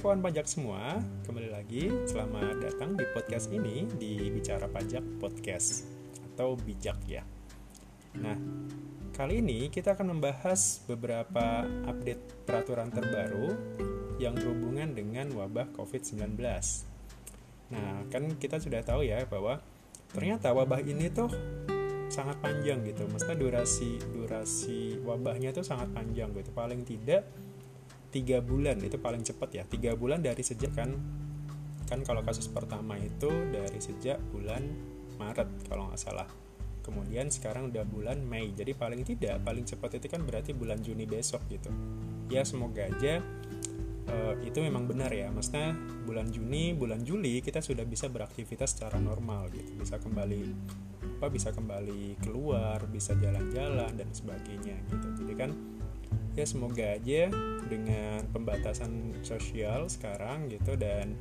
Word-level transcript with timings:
Kawan 0.00 0.24
pajak 0.24 0.48
semua, 0.48 0.96
kembali 1.28 1.52
lagi 1.52 1.92
selamat 2.08 2.56
datang 2.64 2.96
di 2.96 3.04
podcast 3.12 3.52
ini 3.52 3.84
di 4.00 4.32
Bicara 4.32 4.64
Pajak 4.64 5.20
Podcast 5.20 5.84
atau 6.24 6.56
Bijak 6.56 6.96
ya. 7.04 7.20
Nah, 8.16 8.32
kali 9.12 9.44
ini 9.44 9.68
kita 9.68 9.92
akan 9.92 10.16
membahas 10.16 10.80
beberapa 10.88 11.68
update 11.84 12.48
peraturan 12.48 12.88
terbaru 12.88 13.52
yang 14.16 14.32
berhubungan 14.40 14.96
dengan 14.96 15.36
wabah 15.36 15.68
COVID-19. 15.76 16.32
Nah, 17.68 18.00
kan 18.08 18.24
kita 18.40 18.56
sudah 18.56 18.80
tahu 18.80 19.04
ya 19.04 19.28
bahwa 19.28 19.60
ternyata 20.16 20.56
wabah 20.56 20.80
ini 20.80 21.12
tuh 21.12 21.28
sangat 22.08 22.40
panjang 22.40 22.80
gitu. 22.88 23.04
Maksudnya 23.04 23.36
durasi 23.36 24.00
durasi 24.16 24.96
wabahnya 25.04 25.52
tuh 25.52 25.60
sangat 25.60 25.92
panjang 25.92 26.32
gitu. 26.32 26.56
Paling 26.56 26.88
tidak 26.88 27.28
tiga 28.10 28.42
bulan 28.42 28.78
itu 28.82 28.98
paling 28.98 29.22
cepat 29.22 29.50
ya. 29.54 29.62
Tiga 29.64 29.94
bulan 29.94 30.20
dari 30.20 30.42
sejak 30.42 30.74
kan 30.74 30.90
kan 31.90 32.06
kalau 32.06 32.22
kasus 32.22 32.46
pertama 32.46 32.94
itu 32.98 33.30
dari 33.50 33.82
sejak 33.82 34.22
bulan 34.30 34.62
Maret 35.18 35.48
kalau 35.66 35.90
nggak 35.90 35.98
salah. 35.98 36.28
Kemudian 36.80 37.30
sekarang 37.30 37.70
udah 37.70 37.86
bulan 37.86 38.22
Mei 38.22 38.50
jadi 38.54 38.74
paling 38.74 39.06
tidak 39.06 39.42
paling 39.46 39.66
cepat 39.66 40.02
itu 40.02 40.06
kan 40.10 40.22
berarti 40.26 40.54
bulan 40.54 40.78
Juni 40.82 41.06
besok 41.06 41.42
gitu. 41.50 41.70
Ya 42.30 42.46
semoga 42.46 42.86
aja 42.86 43.22
uh, 44.10 44.34
itu 44.42 44.58
memang 44.58 44.90
benar 44.90 45.10
ya. 45.14 45.30
Maksudnya 45.30 45.74
bulan 46.06 46.30
Juni 46.30 46.74
bulan 46.74 47.02
Juli 47.06 47.42
kita 47.42 47.62
sudah 47.62 47.86
bisa 47.86 48.10
beraktivitas 48.10 48.74
secara 48.74 48.98
normal 48.98 49.50
gitu. 49.54 49.70
Bisa 49.78 49.98
kembali 50.02 50.42
apa 51.20 51.28
bisa 51.28 51.52
kembali 51.52 52.16
keluar 52.24 52.80
bisa 52.88 53.12
jalan-jalan 53.12 53.92
dan 53.92 54.08
sebagainya 54.10 54.78
gitu. 54.88 55.08
Jadi 55.20 55.34
kan 55.36 55.50
ya 56.40 56.46
semoga 56.48 56.96
aja 56.96 57.28
dengan 57.68 58.24
pembatasan 58.32 59.20
sosial 59.20 59.92
sekarang 59.92 60.48
gitu 60.48 60.74
dan 60.80 61.14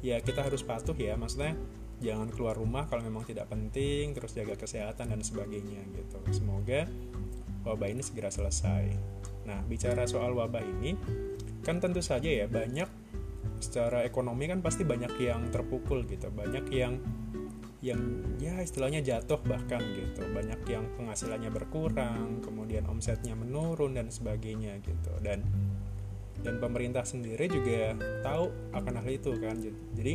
ya 0.00 0.22
kita 0.22 0.46
harus 0.46 0.62
patuh 0.62 0.94
ya 0.94 1.18
maksudnya 1.18 1.58
jangan 1.98 2.30
keluar 2.30 2.54
rumah 2.54 2.86
kalau 2.86 3.02
memang 3.02 3.26
tidak 3.26 3.50
penting 3.50 4.14
terus 4.14 4.34
jaga 4.36 4.54
kesehatan 4.54 5.10
dan 5.10 5.20
sebagainya 5.24 5.82
gitu. 5.94 6.18
Semoga 6.30 6.86
wabah 7.66 7.88
ini 7.90 8.02
segera 8.04 8.30
selesai. 8.30 8.94
Nah 9.48 9.60
bicara 9.66 10.06
soal 10.06 10.36
wabah 10.36 10.62
ini 10.62 10.94
kan 11.64 11.80
tentu 11.80 12.04
saja 12.04 12.28
ya 12.28 12.46
banyak 12.46 12.86
secara 13.58 14.04
ekonomi 14.04 14.50
kan 14.50 14.60
pasti 14.60 14.84
banyak 14.84 15.16
yang 15.16 15.48
terpukul 15.48 16.04
gitu 16.04 16.28
banyak 16.28 16.68
yang 16.68 17.00
yang 17.84 18.00
ya 18.40 18.64
istilahnya 18.64 19.04
jatuh 19.04 19.36
bahkan 19.44 19.84
gitu. 19.92 20.24
Banyak 20.32 20.64
yang 20.64 20.88
penghasilannya 20.96 21.52
berkurang 21.52 22.40
kemudian 22.40 22.88
omsetnya 22.88 23.36
menurun 23.36 24.00
dan 24.00 24.08
sebagainya 24.08 24.80
gitu. 24.80 25.12
Dan 25.20 25.44
dan 26.40 26.56
pemerintah 26.56 27.04
sendiri 27.04 27.44
juga 27.44 27.92
tahu 28.24 28.48
akan 28.72 29.04
hal 29.04 29.08
itu 29.12 29.36
kan. 29.36 29.60
Jadi 29.92 30.14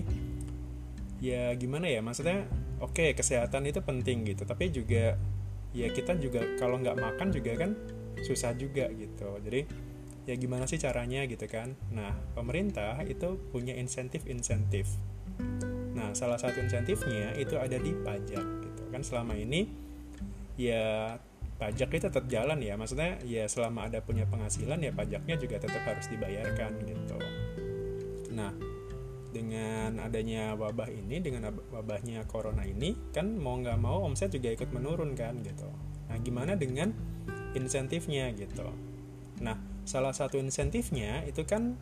ya 1.22 1.54
gimana 1.54 1.86
ya 1.86 2.02
maksudnya 2.02 2.50
oke 2.82 2.98
okay, 2.98 3.10
kesehatan 3.14 3.70
itu 3.70 3.86
penting 3.86 4.26
gitu. 4.26 4.50
Tapi 4.50 4.74
juga 4.74 5.14
ya 5.70 5.88
kita 5.94 6.18
juga 6.18 6.42
kalau 6.58 6.82
nggak 6.82 6.98
makan 6.98 7.30
juga 7.30 7.54
kan 7.54 7.78
susah 8.26 8.58
juga 8.58 8.90
gitu. 8.98 9.38
Jadi 9.46 9.70
ya 10.26 10.34
gimana 10.42 10.66
sih 10.66 10.82
caranya 10.82 11.22
gitu 11.30 11.46
kan. 11.46 11.78
Nah 11.94 12.18
pemerintah 12.34 12.98
itu 13.06 13.38
punya 13.54 13.78
insentif-insentif 13.78 14.90
Nah, 16.10 16.18
salah 16.18 16.42
satu 16.42 16.58
insentifnya 16.58 17.38
itu 17.38 17.54
ada 17.54 17.78
di 17.78 17.94
pajak 17.94 18.42
gitu 18.66 18.84
kan. 18.90 19.06
Selama 19.06 19.38
ini 19.38 19.70
ya 20.58 21.22
pajak 21.62 21.94
itu 21.94 22.10
tetap 22.10 22.26
jalan 22.26 22.58
ya. 22.66 22.74
Maksudnya 22.74 23.22
ya 23.30 23.46
selama 23.46 23.86
ada 23.86 24.02
punya 24.02 24.26
penghasilan 24.26 24.82
ya 24.82 24.90
pajaknya 24.90 25.38
juga 25.38 25.62
tetap 25.62 25.86
harus 25.86 26.10
dibayarkan 26.10 26.72
gitu. 26.82 27.18
Nah 28.34 28.50
dengan 29.30 30.02
adanya 30.02 30.58
wabah 30.58 30.90
ini 30.90 31.22
dengan 31.22 31.54
wabahnya 31.70 32.26
corona 32.26 32.66
ini 32.66 32.98
kan 33.14 33.38
mau 33.38 33.62
nggak 33.62 33.78
mau 33.78 34.02
omset 34.02 34.34
juga 34.34 34.50
ikut 34.50 34.74
menurun 34.74 35.14
kan 35.14 35.38
gitu. 35.46 35.70
Nah 36.10 36.18
gimana 36.26 36.58
dengan 36.58 36.90
insentifnya 37.54 38.34
gitu? 38.34 38.66
Nah 39.46 39.62
salah 39.86 40.18
satu 40.18 40.42
insentifnya 40.42 41.22
itu 41.30 41.46
kan 41.46 41.78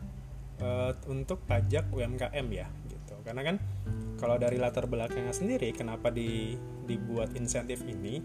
e, 0.60 0.68
untuk 1.08 1.40
pajak 1.48 1.88
UMKM 1.88 2.46
ya 2.52 2.68
gitu. 2.92 3.16
Karena 3.24 3.40
kan 3.40 3.56
kalau 4.18 4.34
dari 4.36 4.58
latar 4.58 4.90
belakangnya 4.90 5.30
sendiri 5.30 5.70
kenapa 5.70 6.10
di, 6.10 6.58
dibuat 6.84 7.38
insentif 7.38 7.86
ini? 7.86 8.18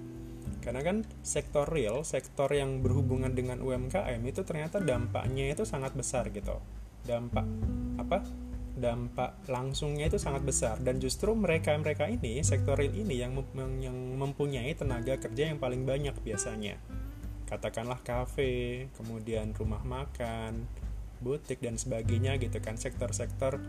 Karena 0.59 0.81
kan 0.81 1.05
sektor 1.21 1.69
real 1.69 2.01
sektor 2.01 2.49
yang 2.49 2.81
berhubungan 2.81 3.31
dengan 3.31 3.61
UMKM 3.61 4.19
itu 4.25 4.41
ternyata 4.41 4.81
dampaknya 4.81 5.53
itu 5.53 5.63
sangat 5.63 5.93
besar 5.93 6.33
gitu. 6.33 6.57
Dampak 7.05 7.45
apa? 8.01 8.25
Dampak 8.73 9.45
langsungnya 9.51 10.09
itu 10.09 10.17
sangat 10.17 10.41
besar. 10.41 10.81
Dan 10.81 10.97
justru 10.97 11.35
mereka 11.37 11.77
mereka 11.77 12.09
ini 12.09 12.41
sektor 12.41 12.73
real 12.73 12.95
ini 12.95 13.21
yang 13.21 13.37
yang 13.79 13.95
mempunyai 14.17 14.73
tenaga 14.73 15.19
kerja 15.21 15.53
yang 15.53 15.61
paling 15.61 15.85
banyak 15.85 16.15
biasanya. 16.25 16.79
Katakanlah 17.45 18.01
kafe 18.01 18.87
kemudian 18.97 19.53
rumah 19.53 19.83
makan 19.85 20.65
butik 21.21 21.59
dan 21.59 21.75
sebagainya 21.75 22.39
gitu 22.39 22.59
kan. 22.63 22.79
Sektor-sektor 22.79 23.59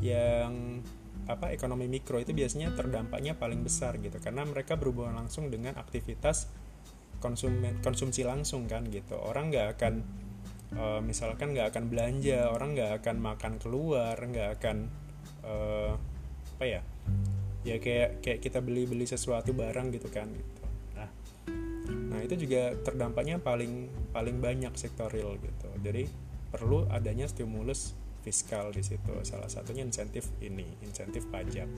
yang 0.00 0.84
apa 1.24 1.56
ekonomi 1.56 1.88
mikro 1.88 2.20
itu 2.20 2.36
biasanya 2.36 2.76
terdampaknya 2.76 3.38
paling 3.38 3.64
besar 3.64 3.96
gitu. 4.02 4.20
Karena 4.20 4.44
mereka 4.44 4.76
berhubungan 4.76 5.16
langsung 5.16 5.48
dengan 5.48 5.76
aktivitas 5.80 6.50
konsumen 7.24 7.80
konsumsi 7.80 8.26
langsung 8.26 8.68
kan 8.68 8.84
gitu. 8.92 9.16
Orang 9.16 9.48
nggak 9.48 9.80
akan 9.80 9.94
uh, 10.76 11.00
misalkan 11.00 11.56
nggak 11.56 11.72
akan 11.72 11.84
belanja 11.88 12.50
orang 12.52 12.76
nggak 12.76 12.92
akan 13.00 13.16
makan 13.22 13.52
keluar 13.56 14.16
nggak 14.18 14.60
akan 14.60 14.76
uh, 15.46 15.92
apa 16.54 16.64
ya 16.64 16.80
ya 17.64 17.80
kayak 17.80 18.20
kayak 18.20 18.38
kita 18.44 18.60
beli 18.60 18.84
beli 18.84 19.08
sesuatu 19.08 19.56
barang 19.56 19.88
gitu 19.96 20.12
kan 20.12 20.28
gitu. 20.28 20.62
Nah 20.94 21.08
nah 22.12 22.20
itu 22.20 22.36
juga 22.36 22.76
terdampaknya 22.84 23.40
paling 23.40 23.88
paling 24.12 24.36
banyak 24.38 24.76
sektor 24.76 25.08
real 25.08 25.40
gitu. 25.40 25.68
Jadi 25.80 26.06
perlu 26.52 26.86
adanya 26.92 27.26
stimulus 27.26 27.96
fiskal 28.24 28.72
di 28.72 28.80
situ. 28.80 29.12
Salah 29.20 29.52
satunya 29.52 29.84
insentif 29.84 30.32
ini, 30.40 30.64
insentif 30.80 31.28
pajak. 31.28 31.68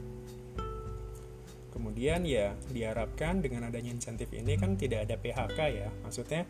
Kemudian 1.74 2.24
ya 2.24 2.56
diharapkan 2.72 3.44
dengan 3.44 3.68
adanya 3.68 3.92
insentif 3.92 4.32
ini 4.32 4.56
kan 4.56 4.78
tidak 4.78 5.10
ada 5.10 5.18
PHK 5.18 5.58
ya. 5.74 5.88
Maksudnya 6.06 6.48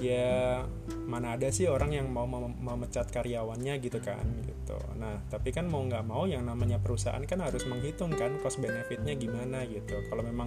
ya 0.00 0.64
mana 1.04 1.36
ada 1.36 1.52
sih 1.52 1.68
orang 1.68 1.92
yang 1.92 2.08
mau 2.08 2.24
memecat 2.30 3.10
karyawannya 3.10 3.74
gitu 3.82 3.98
kan 4.00 4.22
gitu. 4.46 4.78
Nah 4.96 5.18
tapi 5.28 5.50
kan 5.50 5.66
mau 5.66 5.82
nggak 5.82 6.06
mau 6.06 6.30
yang 6.30 6.46
namanya 6.46 6.78
perusahaan 6.78 7.20
kan 7.26 7.42
harus 7.42 7.66
menghitung 7.66 8.14
kan 8.14 8.38
cost 8.38 8.62
benefitnya 8.62 9.18
gimana 9.18 9.66
gitu. 9.66 9.98
Kalau 10.06 10.22
memang 10.22 10.46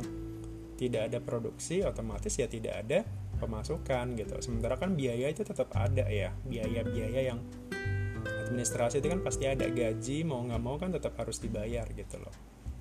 tidak 0.80 1.12
ada 1.12 1.20
produksi 1.20 1.84
otomatis 1.84 2.34
ya 2.40 2.48
tidak 2.48 2.88
ada 2.88 3.04
pemasukan 3.38 4.16
gitu. 4.16 4.40
Sementara 4.40 4.80
kan 4.80 4.96
biaya 4.96 5.28
itu 5.28 5.44
tetap 5.44 5.70
ada 5.76 6.08
ya 6.08 6.32
biaya-biaya 6.48 7.36
yang 7.36 7.40
administrasi 8.54 9.02
itu 9.02 9.10
kan 9.10 9.26
pasti 9.26 9.50
ada. 9.50 9.66
Gaji 9.66 10.22
mau 10.22 10.46
nggak 10.46 10.62
mau 10.62 10.78
kan 10.78 10.94
tetap 10.94 11.18
harus 11.18 11.42
dibayar 11.42 11.90
gitu 11.90 12.22
loh. 12.22 12.32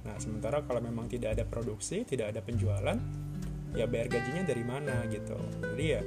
Nah 0.05 0.21
sementara 0.21 0.61
kalau 0.63 0.85
memang 0.85 1.09
tidak 1.09 1.41
ada 1.41 1.45
produksi 1.49 2.05
tidak 2.05 2.37
ada 2.37 2.45
penjualan 2.45 2.99
ya 3.73 3.89
bayar 3.89 4.13
gajinya 4.13 4.45
dari 4.45 4.63
mana 4.63 5.09
gitu. 5.09 5.41
Jadi 5.65 5.85
ya 5.89 6.03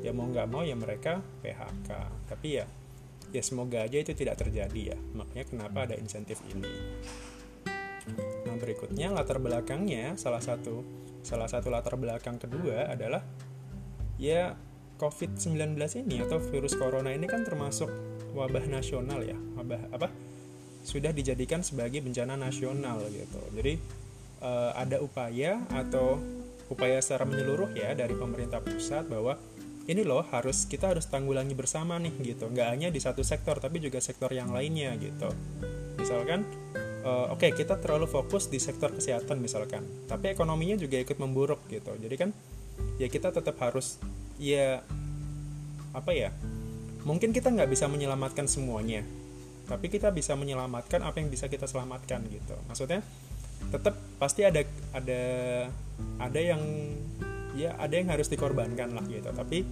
ya 0.00 0.10
mau 0.16 0.24
nggak 0.32 0.48
mau 0.48 0.64
ya 0.64 0.72
mereka 0.72 1.20
PHK 1.44 1.90
tapi 2.24 2.48
ya 2.56 2.64
ya 3.30 3.42
semoga 3.44 3.84
aja 3.84 4.00
itu 4.00 4.16
tidak 4.16 4.40
terjadi 4.40 4.96
ya. 4.96 4.98
Makanya 5.14 5.44
kenapa 5.44 5.78
ada 5.84 5.94
insentif 6.00 6.40
ini. 6.48 6.72
Nah 8.48 8.56
berikutnya 8.56 9.12
latar 9.12 9.38
belakangnya 9.38 10.16
salah 10.16 10.40
satu 10.40 10.82
salah 11.20 11.46
satu 11.46 11.68
latar 11.68 12.00
belakang 12.00 12.40
kedua 12.40 12.88
adalah 12.88 13.20
ya 14.16 14.56
COVID-19 15.00 15.76
ini 16.04 16.20
atau 16.20 16.40
virus 16.40 16.76
corona 16.76 17.12
ini 17.12 17.24
kan 17.28 17.44
termasuk 17.44 18.09
wabah 18.34 18.64
nasional 18.66 19.20
ya. 19.24 19.36
Wabah 19.58 19.94
apa? 19.94 20.08
Sudah 20.82 21.12
dijadikan 21.12 21.60
sebagai 21.60 22.00
bencana 22.00 22.34
nasional 22.34 23.04
gitu. 23.12 23.40
Jadi 23.54 23.76
uh, 24.40 24.72
ada 24.74 24.98
upaya 25.00 25.60
atau 25.70 26.18
upaya 26.70 27.02
secara 27.02 27.26
menyeluruh 27.26 27.74
ya 27.74 27.92
dari 27.92 28.14
pemerintah 28.14 28.62
pusat 28.62 29.06
bahwa 29.10 29.36
ini 29.90 30.06
loh 30.06 30.22
harus 30.30 30.70
kita 30.70 30.94
harus 30.94 31.10
tanggulangi 31.10 31.52
bersama 31.52 31.98
nih 31.98 32.14
gitu. 32.34 32.46
Nggak 32.46 32.68
hanya 32.70 32.88
di 32.88 33.00
satu 33.02 33.26
sektor 33.26 33.58
tapi 33.58 33.82
juga 33.82 33.98
sektor 33.98 34.30
yang 34.30 34.54
lainnya 34.54 34.94
gitu. 34.96 35.28
Misalkan 35.98 36.46
uh, 37.02 37.34
oke 37.34 37.42
okay, 37.42 37.50
kita 37.52 37.76
terlalu 37.82 38.06
fokus 38.06 38.46
di 38.46 38.62
sektor 38.62 38.94
kesehatan 38.94 39.42
misalkan 39.42 39.82
tapi 40.06 40.32
ekonominya 40.32 40.78
juga 40.78 40.96
ikut 41.02 41.18
memburuk 41.18 41.66
gitu. 41.68 41.90
Jadi 41.98 42.14
kan 42.16 42.30
ya 42.96 43.10
kita 43.10 43.34
tetap 43.34 43.58
harus 43.60 43.98
ya 44.38 44.80
apa 45.90 46.14
ya 46.14 46.30
mungkin 47.04 47.32
kita 47.32 47.48
nggak 47.52 47.70
bisa 47.70 47.88
menyelamatkan 47.88 48.44
semuanya 48.44 49.04
tapi 49.70 49.86
kita 49.86 50.10
bisa 50.10 50.34
menyelamatkan 50.34 50.98
apa 51.06 51.22
yang 51.22 51.30
bisa 51.30 51.46
kita 51.46 51.70
selamatkan 51.70 52.26
gitu. 52.26 52.58
Maksudnya 52.66 53.06
tetap 53.70 53.94
pasti 54.18 54.42
ada 54.42 54.66
ada 54.90 55.22
ada 56.18 56.40
yang 56.42 56.58
ya 57.54 57.78
ada 57.78 57.94
yang 57.94 58.10
harus 58.10 58.26
dikorbankan 58.26 58.90
lah 58.90 59.06
gitu. 59.06 59.30
Tapi 59.30 59.62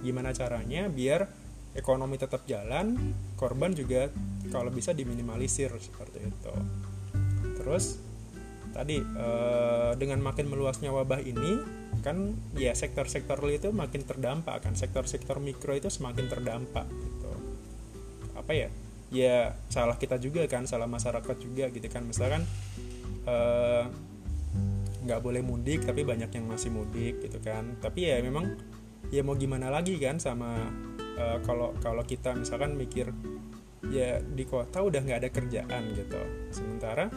gimana 0.00 0.32
caranya 0.32 0.88
biar 0.88 1.28
ekonomi 1.76 2.16
tetap 2.16 2.48
jalan 2.48 2.96
korban 3.36 3.76
juga 3.76 4.08
kalau 4.48 4.72
bisa 4.72 4.96
diminimalisir 4.96 5.68
seperti 5.76 6.24
itu. 6.24 6.54
Terus 7.60 8.00
tadi 8.74 8.98
eh, 8.98 9.92
dengan 9.94 10.18
makin 10.18 10.50
meluasnya 10.50 10.90
wabah 10.90 11.22
ini 11.22 11.62
kan 12.02 12.34
ya 12.58 12.74
sektor-sektor 12.74 13.38
itu 13.48 13.70
makin 13.70 14.02
terdampak 14.02 14.66
kan. 14.66 14.74
Sektor-sektor 14.74 15.38
mikro 15.38 15.78
itu 15.78 15.86
semakin 15.86 16.26
terdampak 16.26 16.90
gitu. 16.90 17.32
Apa 18.34 18.52
ya? 18.52 18.68
Ya 19.14 19.54
salah 19.70 19.94
kita 19.94 20.18
juga 20.18 20.42
kan 20.50 20.66
salah 20.66 20.90
masyarakat 20.90 21.36
juga 21.38 21.70
gitu 21.70 21.86
kan. 21.86 22.02
Misalkan 22.02 22.42
eh, 23.30 23.84
nggak 25.04 25.20
boleh 25.20 25.44
mudik 25.44 25.86
tapi 25.86 26.02
banyak 26.02 26.34
yang 26.34 26.50
masih 26.50 26.74
mudik 26.74 27.22
gitu 27.22 27.38
kan. 27.38 27.78
Tapi 27.78 28.10
ya 28.10 28.18
memang 28.18 28.58
ya 29.12 29.22
mau 29.22 29.36
gimana 29.36 29.68
lagi 29.68 30.00
kan 30.00 30.16
sama 30.16 30.56
uh, 31.18 31.38
kalau 31.44 31.76
kalau 31.78 32.02
kita 32.02 32.32
misalkan 32.32 32.74
mikir 32.74 33.12
ya 33.92 34.16
di 34.24 34.44
kota 34.48 34.80
udah 34.80 35.00
nggak 35.04 35.18
ada 35.20 35.30
kerjaan 35.30 35.82
gitu. 35.92 36.20
Sementara 36.50 37.12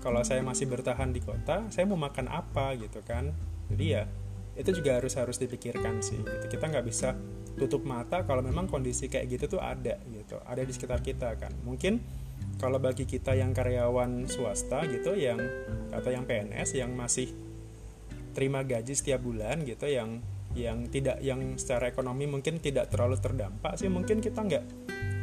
kalau 0.00 0.24
saya 0.24 0.40
masih 0.40 0.66
bertahan 0.66 1.12
di 1.12 1.20
kota 1.20 1.68
saya 1.68 1.84
mau 1.84 2.00
makan 2.00 2.26
apa 2.32 2.76
gitu 2.76 3.04
kan? 3.04 3.32
Jadi 3.70 3.86
ya 3.86 4.04
itu 4.58 4.70
juga 4.82 4.98
harus 4.98 5.14
harus 5.16 5.38
dipikirkan 5.38 6.02
sih 6.02 6.20
gitu. 6.20 6.44
kita 6.50 6.68
nggak 6.68 6.84
bisa 6.84 7.14
tutup 7.56 7.86
mata 7.86 8.26
kalau 8.26 8.44
memang 8.44 8.66
kondisi 8.66 9.06
kayak 9.06 9.30
gitu 9.30 9.56
tuh 9.56 9.60
ada 9.62 9.96
gitu 10.10 10.36
ada 10.42 10.60
di 10.64 10.72
sekitar 10.72 11.00
kita 11.00 11.36
kan. 11.38 11.52
Mungkin 11.64 12.00
kalau 12.60 12.80
bagi 12.80 13.08
kita 13.08 13.36
yang 13.36 13.56
karyawan 13.56 14.28
swasta 14.28 14.84
gitu 14.88 15.16
yang 15.16 15.40
atau 15.92 16.10
yang 16.12 16.24
PNS 16.28 16.76
yang 16.76 16.92
masih 16.92 17.32
terima 18.36 18.62
gaji 18.62 18.92
setiap 18.94 19.24
bulan 19.24 19.64
gitu 19.64 19.88
yang 19.88 20.20
yang 20.54 20.90
tidak 20.90 21.22
yang 21.22 21.56
secara 21.56 21.88
ekonomi 21.88 22.26
mungkin 22.26 22.58
tidak 22.58 22.90
terlalu 22.90 23.16
terdampak 23.22 23.78
sih 23.78 23.86
mungkin 23.86 24.18
kita 24.18 24.42
nggak 24.42 24.64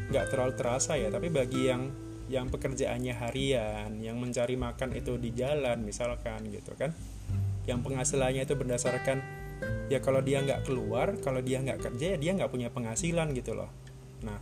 nggak 0.08 0.26
terlalu 0.32 0.54
terasa 0.56 0.96
ya. 0.96 1.12
Tapi 1.12 1.28
bagi 1.28 1.68
yang 1.68 2.07
yang 2.28 2.52
pekerjaannya 2.52 3.16
harian, 3.16 4.04
yang 4.04 4.20
mencari 4.20 4.60
makan 4.60 4.92
itu 4.96 5.16
di 5.16 5.32
jalan 5.32 5.80
misalkan 5.84 6.44
gitu 6.52 6.76
kan, 6.76 6.92
yang 7.64 7.80
penghasilannya 7.84 8.44
itu 8.44 8.56
berdasarkan 8.56 9.24
ya 9.88 10.04
kalau 10.04 10.20
dia 10.20 10.44
nggak 10.44 10.68
keluar, 10.68 11.16
kalau 11.24 11.40
dia 11.40 11.64
nggak 11.64 11.80
kerja 11.80 12.16
ya 12.16 12.18
dia 12.20 12.32
nggak 12.36 12.52
punya 12.52 12.68
penghasilan 12.72 13.32
gitu 13.32 13.56
loh. 13.56 13.72
Nah 14.24 14.40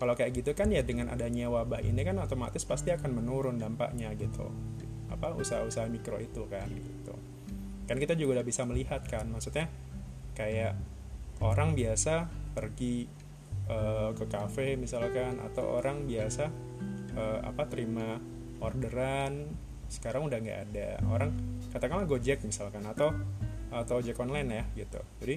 kalau 0.00 0.16
kayak 0.16 0.32
gitu 0.32 0.56
kan 0.56 0.72
ya 0.72 0.80
dengan 0.80 1.12
adanya 1.12 1.52
wabah 1.52 1.84
ini 1.84 2.00
kan 2.00 2.16
otomatis 2.16 2.64
pasti 2.64 2.88
akan 2.88 3.20
menurun 3.20 3.60
dampaknya 3.60 4.12
gitu. 4.16 4.48
Apa 5.12 5.36
usaha-usaha 5.36 5.84
mikro 5.92 6.16
itu 6.16 6.48
kan 6.48 6.72
gitu. 6.72 7.12
Kan 7.84 8.00
kita 8.00 8.16
juga 8.16 8.40
udah 8.40 8.46
bisa 8.48 8.64
melihat 8.64 9.04
kan 9.04 9.28
maksudnya 9.28 9.68
kayak 10.32 10.72
orang 11.44 11.76
biasa 11.76 12.32
pergi 12.56 13.04
uh, 13.68 14.16
ke 14.16 14.24
kafe 14.24 14.80
misalkan 14.80 15.36
atau 15.40 15.76
orang 15.76 16.08
biasa 16.08 16.69
uh, 17.16 17.40
apa 17.46 17.66
terima 17.66 18.18
orderan 18.60 19.48
sekarang 19.90 20.30
udah 20.30 20.38
nggak 20.38 20.60
ada. 20.70 20.88
Orang 21.10 21.34
katakanlah 21.74 22.06
Gojek 22.06 22.46
misalkan 22.46 22.86
atau 22.86 23.10
atau 23.70 24.02
ojek 24.02 24.18
online 24.18 24.50
ya 24.50 24.64
gitu. 24.84 25.00
Jadi 25.22 25.36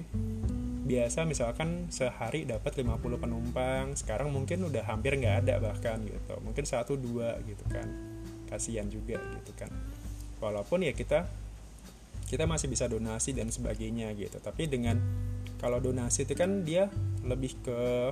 biasa 0.84 1.24
misalkan 1.24 1.88
sehari 1.88 2.44
dapat 2.44 2.82
50 2.82 2.98
penumpang 3.16 3.94
sekarang 3.96 4.28
mungkin 4.34 4.68
udah 4.68 4.84
hampir 4.84 5.16
nggak 5.16 5.46
ada 5.46 5.62
bahkan 5.62 6.02
gitu. 6.02 6.34
Mungkin 6.42 6.64
satu 6.66 6.98
dua 6.98 7.38
gitu 7.46 7.62
kan. 7.70 7.86
Kasihan 8.50 8.86
juga 8.90 9.18
gitu 9.18 9.52
kan. 9.54 9.70
Walaupun 10.42 10.82
ya 10.86 10.92
kita 10.94 11.26
kita 12.26 12.44
masih 12.50 12.66
bisa 12.66 12.90
donasi 12.90 13.34
dan 13.34 13.54
sebagainya 13.54 14.10
gitu. 14.18 14.42
Tapi 14.42 14.66
dengan 14.66 14.98
kalau 15.62 15.78
donasi 15.78 16.26
itu 16.26 16.34
kan 16.34 16.66
dia 16.66 16.90
lebih 17.22 17.54
ke 17.62 18.10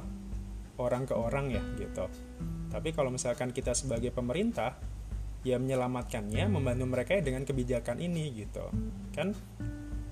orang 0.79 1.05
ke 1.05 1.15
orang 1.15 1.53
ya 1.53 1.63
gitu 1.77 2.09
tapi 2.73 2.97
kalau 2.97 3.13
misalkan 3.13 3.53
kita 3.53 3.77
sebagai 3.77 4.09
pemerintah 4.09 4.81
ya 5.45 5.61
menyelamatkannya 5.61 6.49
membantu 6.49 6.85
mereka 6.89 7.21
dengan 7.21 7.45
kebijakan 7.45 8.01
ini 8.01 8.33
gitu. 8.33 8.65
Kan 9.13 9.37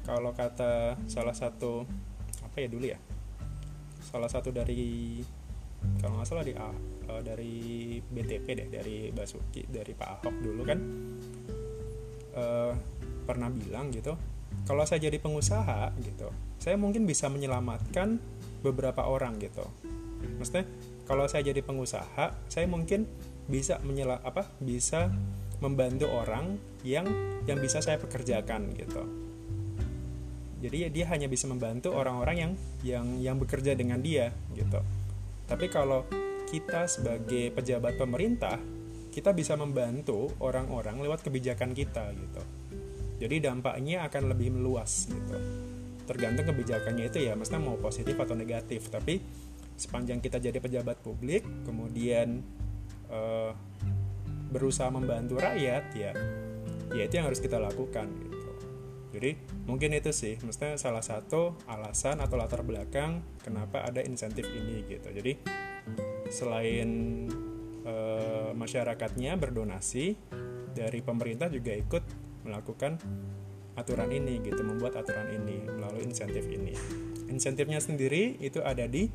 kalau 0.05 0.37
kata 0.37 1.01
salah 1.09 1.33
satu 1.33 1.89
apa 2.45 2.57
ya 2.61 2.69
dulu 2.69 2.85
ya? 2.85 3.01
Salah 4.05 4.29
satu 4.29 4.53
dari 4.53 5.17
kalau 6.05 6.21
nggak 6.21 6.29
salah 6.29 6.45
di 6.45 6.53
uh, 6.53 7.23
dari 7.25 7.97
BTP 8.05 8.47
deh 8.53 8.69
dari 8.69 9.09
Basuki 9.09 9.65
dari 9.65 9.97
Pak 9.97 10.09
Ahok 10.21 10.37
dulu 10.45 10.63
kan. 10.69 10.79
Uh, 12.31 12.73
pernah 13.27 13.51
bilang 13.51 13.91
gitu 13.91 14.15
kalau 14.63 14.87
saya 14.87 15.11
jadi 15.11 15.19
pengusaha 15.19 15.91
gitu 15.99 16.31
saya 16.61 16.77
mungkin 16.77 17.09
bisa 17.09 17.33
menyelamatkan 17.33 18.21
beberapa 18.61 19.09
orang 19.09 19.41
gitu. 19.41 19.65
Maksudnya 20.37 20.69
kalau 21.11 21.27
saya 21.27 21.51
jadi 21.51 21.59
pengusaha 21.67 22.39
saya 22.47 22.71
mungkin 22.71 23.03
bisa 23.51 23.83
menyela 23.83 24.23
apa 24.23 24.47
bisa 24.63 25.11
membantu 25.59 26.07
orang 26.07 26.55
yang 26.87 27.03
yang 27.51 27.59
bisa 27.59 27.83
saya 27.83 27.99
pekerjakan 27.99 28.71
gitu. 28.79 29.03
Jadi 30.63 30.87
ya 30.87 30.89
dia 30.95 31.11
hanya 31.11 31.27
bisa 31.27 31.51
membantu 31.51 31.99
orang-orang 31.99 32.37
yang 32.39 32.53
yang 32.87 33.07
yang 33.19 33.37
bekerja 33.43 33.75
dengan 33.75 33.99
dia 33.99 34.31
gitu. 34.55 34.79
Tapi 35.51 35.67
kalau 35.67 36.07
kita 36.47 36.87
sebagai 36.87 37.51
pejabat 37.59 37.99
pemerintah 37.99 38.63
kita 39.11 39.35
bisa 39.35 39.59
membantu 39.59 40.31
orang-orang 40.39 41.03
lewat 41.03 41.27
kebijakan 41.27 41.75
kita 41.75 42.15
gitu. 42.15 42.43
Jadi 43.19 43.43
dampaknya 43.43 44.07
akan 44.07 44.31
lebih 44.31 44.55
meluas 44.55 45.11
gitu. 45.11 45.37
Tergantung 46.07 46.55
kebijakannya 46.55 47.11
itu 47.11 47.19
ya 47.27 47.35
maksudnya 47.35 47.67
mau 47.67 47.75
positif 47.83 48.15
atau 48.15 48.39
negatif. 48.39 48.87
Tapi 48.95 49.19
sepanjang 49.81 50.21
kita 50.21 50.37
jadi 50.37 50.61
pejabat 50.61 51.01
publik 51.01 51.41
kemudian 51.65 52.45
uh, 53.09 53.57
berusaha 54.53 54.93
membantu 54.93 55.41
rakyat 55.41 55.85
ya 55.97 56.13
ya 56.93 57.03
itu 57.07 57.17
yang 57.17 57.27
harus 57.31 57.41
kita 57.41 57.57
lakukan 57.57 58.07
gitu. 58.21 58.39
Jadi 59.11 59.31
mungkin 59.67 59.91
itu 59.97 60.15
sih 60.15 60.39
maksudnya 60.39 60.79
salah 60.79 61.03
satu 61.03 61.59
alasan 61.67 62.23
atau 62.23 62.39
latar 62.39 62.63
belakang 62.63 63.23
kenapa 63.43 63.83
ada 63.83 64.03
insentif 64.05 64.47
ini 64.47 64.87
gitu. 64.87 65.09
Jadi 65.11 65.33
selain 66.31 66.91
uh, 67.83 68.55
masyarakatnya 68.55 69.35
berdonasi 69.35 70.15
dari 70.71 71.03
pemerintah 71.03 71.51
juga 71.51 71.75
ikut 71.75 72.05
melakukan 72.47 73.03
aturan 73.75 74.11
ini 74.15 74.39
gitu 74.43 74.63
membuat 74.63 75.03
aturan 75.03 75.27
ini 75.31 75.67
melalui 75.67 76.07
insentif 76.07 76.47
ini. 76.47 76.75
Insentifnya 77.31 77.83
sendiri 77.83 78.39
itu 78.39 78.63
ada 78.63 78.87
di 78.87 79.11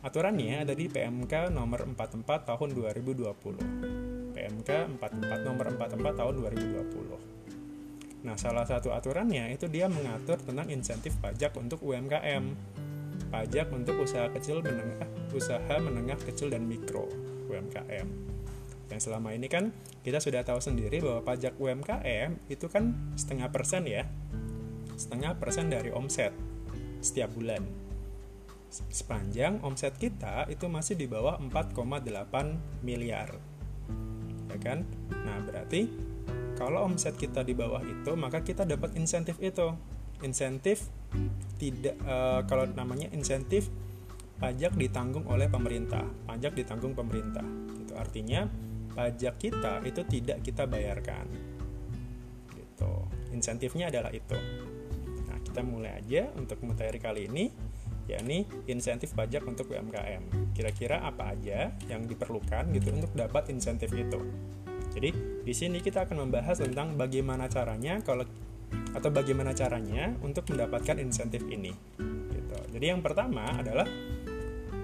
Aturannya 0.00 0.64
ada 0.64 0.72
di 0.72 0.88
PMK 0.88 1.52
nomor 1.52 1.84
44 1.84 2.48
tahun 2.48 2.72
2020. 2.72 4.32
PMK 4.32 4.70
44 4.96 5.44
nomor 5.44 5.68
44 5.76 6.16
tahun 6.16 6.34
2020. 6.40 8.24
Nah, 8.24 8.32
salah 8.40 8.64
satu 8.64 8.96
aturannya 8.96 9.52
itu 9.52 9.68
dia 9.68 9.92
mengatur 9.92 10.40
tentang 10.40 10.72
insentif 10.72 11.12
pajak 11.20 11.52
untuk 11.60 11.84
UMKM. 11.84 12.48
Pajak 13.28 13.68
untuk 13.76 14.00
usaha 14.00 14.24
kecil 14.32 14.64
menengah, 14.64 15.04
usaha 15.36 15.74
menengah 15.76 16.16
kecil 16.24 16.48
dan 16.48 16.64
mikro 16.64 17.04
UMKM. 17.52 18.08
Yang 18.88 19.00
selama 19.04 19.36
ini 19.36 19.52
kan 19.52 19.68
kita 20.00 20.16
sudah 20.16 20.40
tahu 20.40 20.64
sendiri 20.64 21.04
bahwa 21.04 21.20
pajak 21.28 21.60
UMKM 21.60 22.40
itu 22.48 22.72
kan 22.72 22.96
setengah 23.20 23.52
persen 23.52 23.84
ya, 23.84 24.08
setengah 24.96 25.36
persen 25.36 25.68
dari 25.68 25.92
omset 25.92 26.32
setiap 27.04 27.32
bulan 27.36 27.79
sepanjang 28.70 29.58
omset 29.66 29.98
kita 29.98 30.46
itu 30.46 30.70
masih 30.70 30.94
di 30.94 31.10
bawah 31.10 31.36
4,8 31.42 32.86
miliar. 32.86 33.34
Ya 34.50 34.58
kan? 34.62 34.86
Nah, 35.10 35.42
berarti 35.42 35.90
kalau 36.54 36.86
omset 36.86 37.18
kita 37.18 37.42
di 37.42 37.52
bawah 37.56 37.82
itu, 37.82 38.14
maka 38.14 38.46
kita 38.46 38.62
dapat 38.62 38.94
insentif 38.94 39.36
itu. 39.42 39.74
Insentif 40.22 40.86
tidak 41.58 41.96
uh, 42.06 42.46
kalau 42.46 42.68
namanya 42.70 43.10
insentif 43.10 43.66
pajak 44.38 44.78
ditanggung 44.78 45.26
oleh 45.26 45.50
pemerintah. 45.50 46.06
Pajak 46.28 46.54
ditanggung 46.54 46.94
pemerintah. 46.94 47.44
Itu 47.74 47.98
artinya 47.98 48.46
pajak 48.94 49.34
kita 49.40 49.82
itu 49.82 50.02
tidak 50.06 50.38
kita 50.46 50.68
bayarkan. 50.70 51.26
Gitu. 52.54 52.92
Insentifnya 53.34 53.90
adalah 53.90 54.12
itu. 54.14 54.36
Nah, 55.26 55.38
kita 55.42 55.64
mulai 55.64 55.98
aja 55.98 56.28
untuk 56.36 56.60
materi 56.66 57.00
kali 57.00 57.26
ini 57.26 57.69
yakni 58.10 58.46
insentif 58.66 59.14
pajak 59.14 59.46
untuk 59.46 59.70
UMKM. 59.70 60.52
Kira-kira 60.52 61.00
apa 61.06 61.34
aja 61.34 61.70
yang 61.86 62.04
diperlukan 62.04 62.74
gitu 62.74 62.90
untuk 62.90 63.12
dapat 63.14 63.48
insentif 63.54 63.90
itu. 63.94 64.18
Jadi 64.90 65.10
di 65.46 65.54
sini 65.54 65.78
kita 65.78 66.04
akan 66.04 66.26
membahas 66.26 66.58
tentang 66.58 66.98
bagaimana 66.98 67.46
caranya 67.46 68.02
kalau 68.02 68.26
atau 68.94 69.10
bagaimana 69.10 69.54
caranya 69.54 70.14
untuk 70.22 70.46
mendapatkan 70.50 70.98
insentif 70.98 71.46
ini. 71.46 71.70
Gitu. 72.34 72.56
Jadi 72.74 72.84
yang 72.90 73.02
pertama 73.02 73.46
adalah 73.54 73.86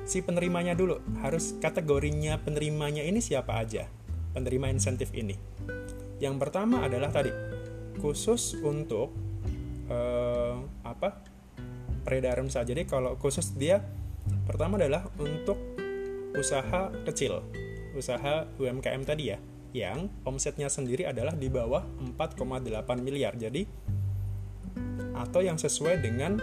si 0.06 0.22
penerimanya 0.22 0.78
dulu 0.78 1.02
harus 1.26 1.58
kategorinya 1.58 2.38
penerimanya 2.38 3.02
ini 3.02 3.18
siapa 3.18 3.58
aja 3.58 3.90
penerima 4.30 4.70
insentif 4.70 5.10
ini. 5.10 5.34
Yang 6.22 6.36
pertama 6.38 6.86
adalah 6.86 7.10
tadi 7.10 7.34
khusus 7.98 8.54
untuk 8.62 9.10
uh, 9.90 10.62
apa 10.86 11.35
peredaran 12.06 12.46
usaha 12.46 12.62
jadi 12.62 12.86
kalau 12.86 13.18
khusus 13.18 13.50
dia 13.58 13.82
Pertama 14.46 14.78
adalah 14.78 15.06
untuk 15.18 15.58
usaha 16.34 16.90
kecil, 17.06 17.42
usaha 17.94 18.46
UMKM 18.58 19.02
tadi 19.06 19.34
ya, 19.34 19.38
yang 19.74 20.10
omsetnya 20.26 20.70
sendiri 20.70 21.06
adalah 21.06 21.34
di 21.34 21.50
bawah 21.50 21.82
4,8 21.82 22.62
miliar. 23.02 23.34
Jadi 23.34 23.66
atau 25.16 25.40
yang 25.40 25.56
sesuai 25.56 26.04
dengan 26.04 26.36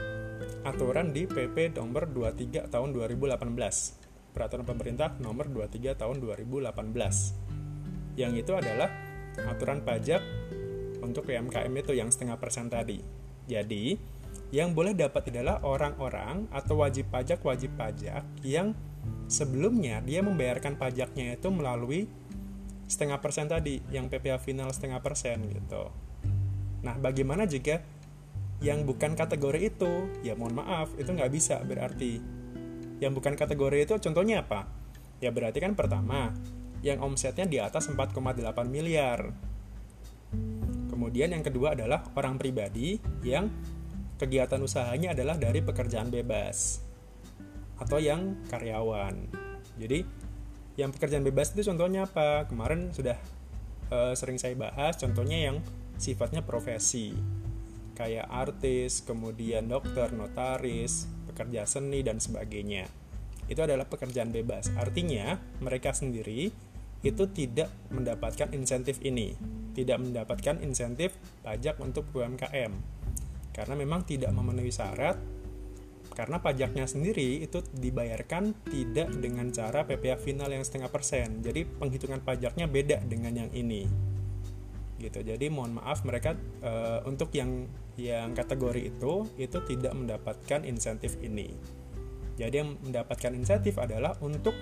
aturan 0.65 1.13
di 1.13 1.29
PP 1.29 1.77
nomor 1.77 2.09
23 2.09 2.71
tahun 2.71 2.89
2018. 2.91 3.39
Peraturan 4.33 4.65
pemerintah 4.65 5.13
nomor 5.21 5.45
23 5.45 5.93
tahun 5.93 6.17
2018. 6.19 8.17
Yang 8.17 8.33
itu 8.41 8.51
adalah 8.57 8.89
aturan 9.45 9.85
pajak 9.85 10.21
untuk 11.05 11.29
UMKM 11.29 11.69
itu 11.69 11.93
yang 11.93 12.09
setengah 12.09 12.41
persen 12.41 12.65
tadi. 12.65 12.97
Jadi, 13.45 13.93
yang 14.53 14.77
boleh 14.77 14.93
dapat 14.93 15.33
adalah 15.33 15.65
orang-orang 15.65 16.45
atau 16.53 16.77
wajib 16.77 17.09
pajak-wajib 17.09 17.73
pajak 17.73 18.21
yang 18.45 18.77
sebelumnya 19.25 19.97
dia 20.05 20.21
membayarkan 20.21 20.77
pajaknya 20.77 21.33
itu 21.33 21.49
melalui 21.49 22.05
setengah 22.85 23.17
persen 23.17 23.49
tadi, 23.49 23.81
yang 23.89 24.13
PPh 24.13 24.37
final 24.37 24.69
setengah 24.69 25.01
persen 25.01 25.41
gitu. 25.49 25.89
Nah, 26.85 27.01
bagaimana 27.01 27.49
jika 27.49 27.81
yang 28.61 28.85
bukan 28.85 29.17
kategori 29.17 29.73
itu? 29.73 30.13
Ya 30.21 30.37
mohon 30.37 30.61
maaf, 30.61 30.93
itu 31.01 31.09
nggak 31.09 31.33
bisa 31.33 31.57
berarti. 31.65 32.21
Yang 33.01 33.11
bukan 33.17 33.33
kategori 33.33 33.89
itu 33.89 33.97
contohnya 33.97 34.45
apa? 34.45 34.69
Ya 35.17 35.33
berarti 35.33 35.65
kan 35.65 35.73
pertama, 35.73 36.29
yang 36.85 37.01
omsetnya 37.01 37.49
di 37.49 37.57
atas 37.57 37.89
4,8 37.89 38.37
miliar. 38.69 39.33
Kemudian 40.93 41.33
yang 41.33 41.41
kedua 41.41 41.73
adalah 41.73 42.05
orang 42.13 42.37
pribadi 42.37 43.01
yang 43.25 43.49
kegiatan 44.23 44.63
usahanya 44.63 45.11
adalah 45.11 45.35
dari 45.35 45.59
pekerjaan 45.59 46.07
bebas 46.07 46.79
atau 47.75 47.99
yang 47.99 48.39
karyawan. 48.47 49.27
Jadi 49.75 50.07
yang 50.79 50.95
pekerjaan 50.95 51.27
bebas 51.27 51.51
itu 51.51 51.67
contohnya 51.67 52.07
apa? 52.07 52.47
Kemarin 52.47 52.95
sudah 52.95 53.19
uh, 53.91 54.15
sering 54.15 54.39
saya 54.39 54.55
bahas 54.55 54.95
contohnya 54.95 55.51
yang 55.51 55.59
sifatnya 55.99 56.39
profesi 56.39 57.11
kayak 57.93 58.25
artis, 58.25 59.05
kemudian 59.05 59.69
dokter, 59.69 60.09
notaris, 60.15 61.05
pekerja 61.29 61.67
seni 61.69 62.01
dan 62.01 62.17
sebagainya. 62.17 62.89
Itu 63.45 63.61
adalah 63.61 63.85
pekerjaan 63.85 64.33
bebas. 64.33 64.73
Artinya 64.73 65.37
mereka 65.61 65.93
sendiri 65.93 66.49
itu 67.03 67.23
tidak 67.35 67.69
mendapatkan 67.93 68.49
insentif 68.55 68.97
ini, 69.05 69.37
tidak 69.77 70.01
mendapatkan 70.01 70.57
insentif 70.63 71.13
pajak 71.45 71.77
untuk 71.83 72.07
UMKM 72.15 73.02
karena 73.53 73.77
memang 73.77 74.03
tidak 74.03 74.33
memenuhi 74.33 74.73
syarat 74.73 75.15
karena 76.13 76.37
pajaknya 76.37 76.85
sendiri 76.85 77.41
itu 77.41 77.65
dibayarkan 77.73 78.53
tidak 78.69 79.09
dengan 79.17 79.49
cara 79.49 79.81
PPh 79.81 80.21
final 80.21 80.49
yang 80.53 80.61
setengah 80.61 80.93
persen. 80.93 81.41
Jadi 81.41 81.65
penghitungan 81.65 82.21
pajaknya 82.21 82.69
beda 82.69 83.01
dengan 83.01 83.33
yang 83.33 83.49
ini. 83.49 83.89
Gitu. 85.01 85.19
Jadi 85.25 85.49
mohon 85.49 85.81
maaf 85.81 86.05
mereka 86.05 86.37
e, 86.61 86.71
untuk 87.09 87.33
yang 87.33 87.65
yang 87.97 88.37
kategori 88.37 88.93
itu 88.93 89.25
itu 89.41 89.57
tidak 89.65 89.93
mendapatkan 89.97 90.61
insentif 90.69 91.17
ini. 91.19 91.49
Jadi 92.37 92.55
yang 92.61 92.77
mendapatkan 92.81 93.33
insentif 93.33 93.77
adalah 93.81 94.13
untuk 94.21 94.53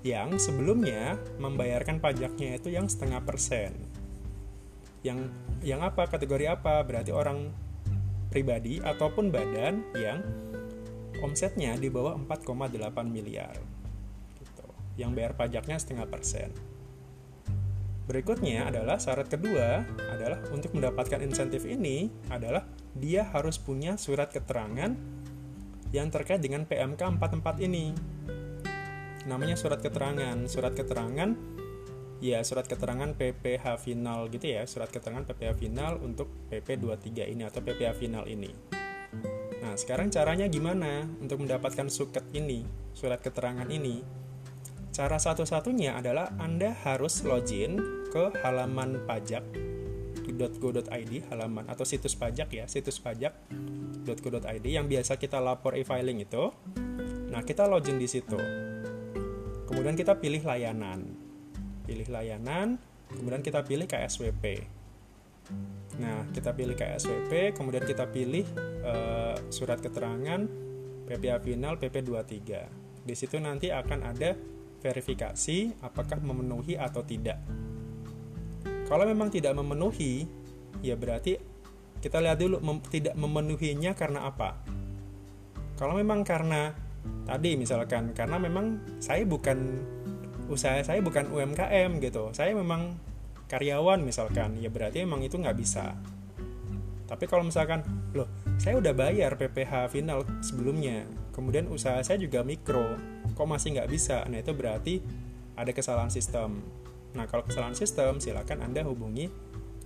yang 0.00 0.40
sebelumnya 0.40 1.20
membayarkan 1.36 2.00
pajaknya 2.00 2.56
itu 2.56 2.72
yang 2.72 2.88
setengah 2.88 3.20
persen. 3.20 3.76
Yang 5.04 5.28
yang 5.60 5.84
apa? 5.84 6.08
Kategori 6.08 6.56
apa? 6.56 6.80
Berarti 6.84 7.12
orang 7.12 7.65
pribadi 8.36 8.84
ataupun 8.84 9.32
badan 9.32 9.80
yang 9.96 10.20
omsetnya 11.24 11.72
di 11.80 11.88
bawah 11.88 12.20
4,8 12.20 12.68
miliar 13.08 13.56
gitu. 14.36 14.68
yang 15.00 15.16
bayar 15.16 15.32
pajaknya 15.32 15.80
setengah 15.80 16.04
persen. 16.04 16.52
Berikutnya 18.04 18.68
adalah 18.68 19.00
syarat 19.00 19.32
kedua 19.32 19.88
adalah 20.12 20.44
untuk 20.52 20.76
mendapatkan 20.76 21.24
insentif 21.24 21.64
ini 21.64 22.12
adalah 22.28 22.68
dia 22.92 23.24
harus 23.24 23.56
punya 23.56 23.96
surat 23.96 24.28
keterangan 24.28 24.92
yang 25.96 26.12
terkait 26.12 26.44
dengan 26.44 26.68
PMK 26.68 27.00
44 27.16 27.64
ini. 27.64 27.96
Namanya 29.24 29.56
surat 29.56 29.80
keterangan. 29.80 30.38
Surat 30.46 30.76
keterangan 30.76 31.34
ya 32.20 32.40
surat 32.40 32.64
keterangan 32.64 33.12
PPH 33.12 33.76
final 33.80 34.28
gitu 34.32 34.46
ya. 34.48 34.64
Surat 34.64 34.88
keterangan 34.88 35.24
PPH 35.28 35.52
final 35.60 36.00
untuk 36.00 36.30
PP 36.48 36.80
23 36.80 37.32
ini 37.32 37.42
atau 37.44 37.60
PPH 37.60 37.92
final 37.96 38.24
ini. 38.28 38.50
Nah 39.62 39.74
sekarang 39.74 40.08
caranya 40.08 40.46
gimana 40.46 41.04
untuk 41.20 41.42
mendapatkan 41.42 41.90
suket 41.90 42.24
ini 42.32 42.64
surat 42.94 43.20
keterangan 43.20 43.66
ini? 43.68 44.00
Cara 44.94 45.20
satu-satunya 45.20 45.98
adalah 46.00 46.32
Anda 46.40 46.72
harus 46.72 47.20
login 47.20 47.76
ke 48.08 48.32
halaman 48.40 49.04
pajak 49.04 49.44
.go.id 50.36 51.12
halaman 51.32 51.64
atau 51.70 51.84
situs 51.86 52.12
pajak 52.18 52.50
ya 52.52 52.64
situs 52.66 53.00
pajak 53.00 53.32
.go.id 54.04 54.66
yang 54.66 54.88
biasa 54.88 55.20
kita 55.20 55.36
lapor 55.40 55.76
e-filing 55.76 56.24
itu. 56.24 56.52
Nah 57.28 57.44
kita 57.44 57.68
login 57.68 58.00
di 58.00 58.08
situ. 58.08 58.40
Kemudian 59.66 59.98
kita 59.98 60.16
pilih 60.16 60.46
layanan 60.46 61.25
pilih 61.86 62.10
layanan, 62.10 62.76
kemudian 63.08 63.40
kita 63.40 63.62
pilih 63.62 63.86
KSWP. 63.86 64.44
Nah, 66.02 66.26
kita 66.34 66.52
pilih 66.52 66.74
KSWP, 66.74 67.54
kemudian 67.54 67.86
kita 67.86 68.10
pilih 68.10 68.44
uh, 68.82 69.38
surat 69.48 69.78
keterangan 69.78 70.42
PPA 71.06 71.38
final 71.38 71.78
PP23. 71.78 72.42
Di 73.06 73.14
situ 73.14 73.38
nanti 73.38 73.70
akan 73.70 74.00
ada 74.02 74.34
verifikasi 74.82 75.80
apakah 75.80 76.18
memenuhi 76.20 76.74
atau 76.74 77.06
tidak. 77.06 77.38
Kalau 78.86 79.06
memang 79.06 79.30
tidak 79.30 79.54
memenuhi, 79.54 80.26
ya 80.82 80.98
berarti 80.98 81.38
kita 81.98 82.20
lihat 82.22 82.38
dulu 82.38 82.60
mem 82.60 82.78
tidak 82.86 83.14
memenuhinya 83.18 83.96
karena 83.96 84.28
apa. 84.28 84.62
Kalau 85.74 85.98
memang 85.98 86.22
karena 86.22 86.70
tadi 87.26 87.58
misalkan 87.58 88.14
karena 88.14 88.38
memang 88.38 88.98
saya 89.02 89.26
bukan 89.26 89.82
usaha 90.46 90.78
saya 90.82 91.02
bukan 91.02 91.30
UMKM 91.30 91.98
gitu. 92.02 92.30
Saya 92.32 92.54
memang 92.54 92.96
karyawan 93.50 94.02
misalkan. 94.02 94.58
Ya 94.58 94.70
berarti 94.70 95.02
emang 95.02 95.22
itu 95.22 95.38
nggak 95.38 95.56
bisa. 95.58 95.94
Tapi 97.06 97.24
kalau 97.30 97.46
misalkan 97.46 97.86
loh 98.12 98.26
saya 98.58 98.82
udah 98.82 98.90
bayar 98.90 99.38
PPH 99.38 99.94
final 99.94 100.26
sebelumnya. 100.42 101.06
Kemudian 101.30 101.70
usaha 101.70 102.02
saya 102.02 102.18
juga 102.18 102.42
mikro. 102.42 102.98
Kok 103.36 103.46
masih 103.46 103.78
nggak 103.78 103.90
bisa? 103.90 104.26
Nah 104.26 104.42
itu 104.42 104.50
berarti 104.56 104.98
ada 105.54 105.70
kesalahan 105.70 106.10
sistem. 106.10 106.62
Nah 107.14 107.24
kalau 107.30 107.46
kesalahan 107.46 107.78
sistem 107.78 108.18
silakan 108.18 108.66
anda 108.66 108.82
hubungi 108.82 109.30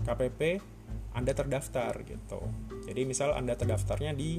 KPP 0.02 0.64
anda 1.10 1.34
terdaftar 1.34 2.06
gitu. 2.06 2.40
Jadi 2.86 3.02
misal 3.02 3.34
anda 3.34 3.58
terdaftarnya 3.58 4.14
di 4.14 4.38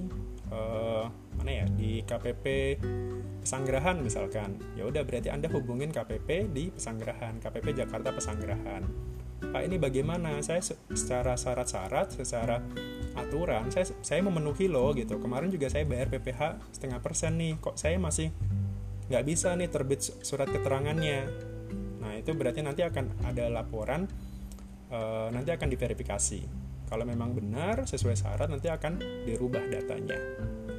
uh, 0.52 1.06
mana 1.36 1.52
ya 1.52 1.66
di 1.68 2.04
KPP 2.08 2.46
Pesanggerahan 3.42 3.98
misalkan. 4.00 4.62
Ya 4.78 4.86
udah 4.86 5.02
berarti 5.02 5.34
anda 5.34 5.50
hubungin 5.50 5.90
KPP 5.90 6.54
di 6.54 6.70
Pesanggerahan 6.70 7.42
KPP 7.42 7.74
Jakarta 7.84 8.14
Pesanggerahan. 8.14 8.86
Pak 9.42 9.62
ini 9.66 9.82
bagaimana? 9.82 10.38
Saya 10.46 10.62
secara 10.94 11.34
syarat-syarat 11.34 12.14
secara 12.14 12.62
aturan 13.18 13.68
saya 13.68 13.90
saya 14.00 14.22
memenuhi 14.24 14.70
loh 14.72 14.94
gitu. 14.96 15.18
Kemarin 15.18 15.52
juga 15.52 15.68
saya 15.68 15.84
bayar 15.84 16.08
PPH 16.08 16.72
setengah 16.72 17.02
persen 17.02 17.36
nih. 17.36 17.58
Kok 17.60 17.76
saya 17.76 17.98
masih 17.98 18.30
nggak 19.12 19.24
bisa 19.28 19.58
nih 19.58 19.68
terbit 19.68 20.00
surat 20.24 20.48
keterangannya? 20.48 21.28
Nah 22.00 22.14
itu 22.16 22.32
berarti 22.38 22.62
nanti 22.64 22.86
akan 22.86 23.26
ada 23.26 23.50
laporan 23.50 24.06
e, 24.92 25.00
nanti 25.32 25.50
akan 25.56 25.68
diverifikasi 25.72 26.42
kalau 26.92 27.08
memang 27.08 27.32
benar 27.32 27.88
sesuai 27.88 28.20
syarat 28.20 28.52
nanti 28.52 28.68
akan 28.68 29.00
dirubah 29.24 29.64
datanya 29.72 30.20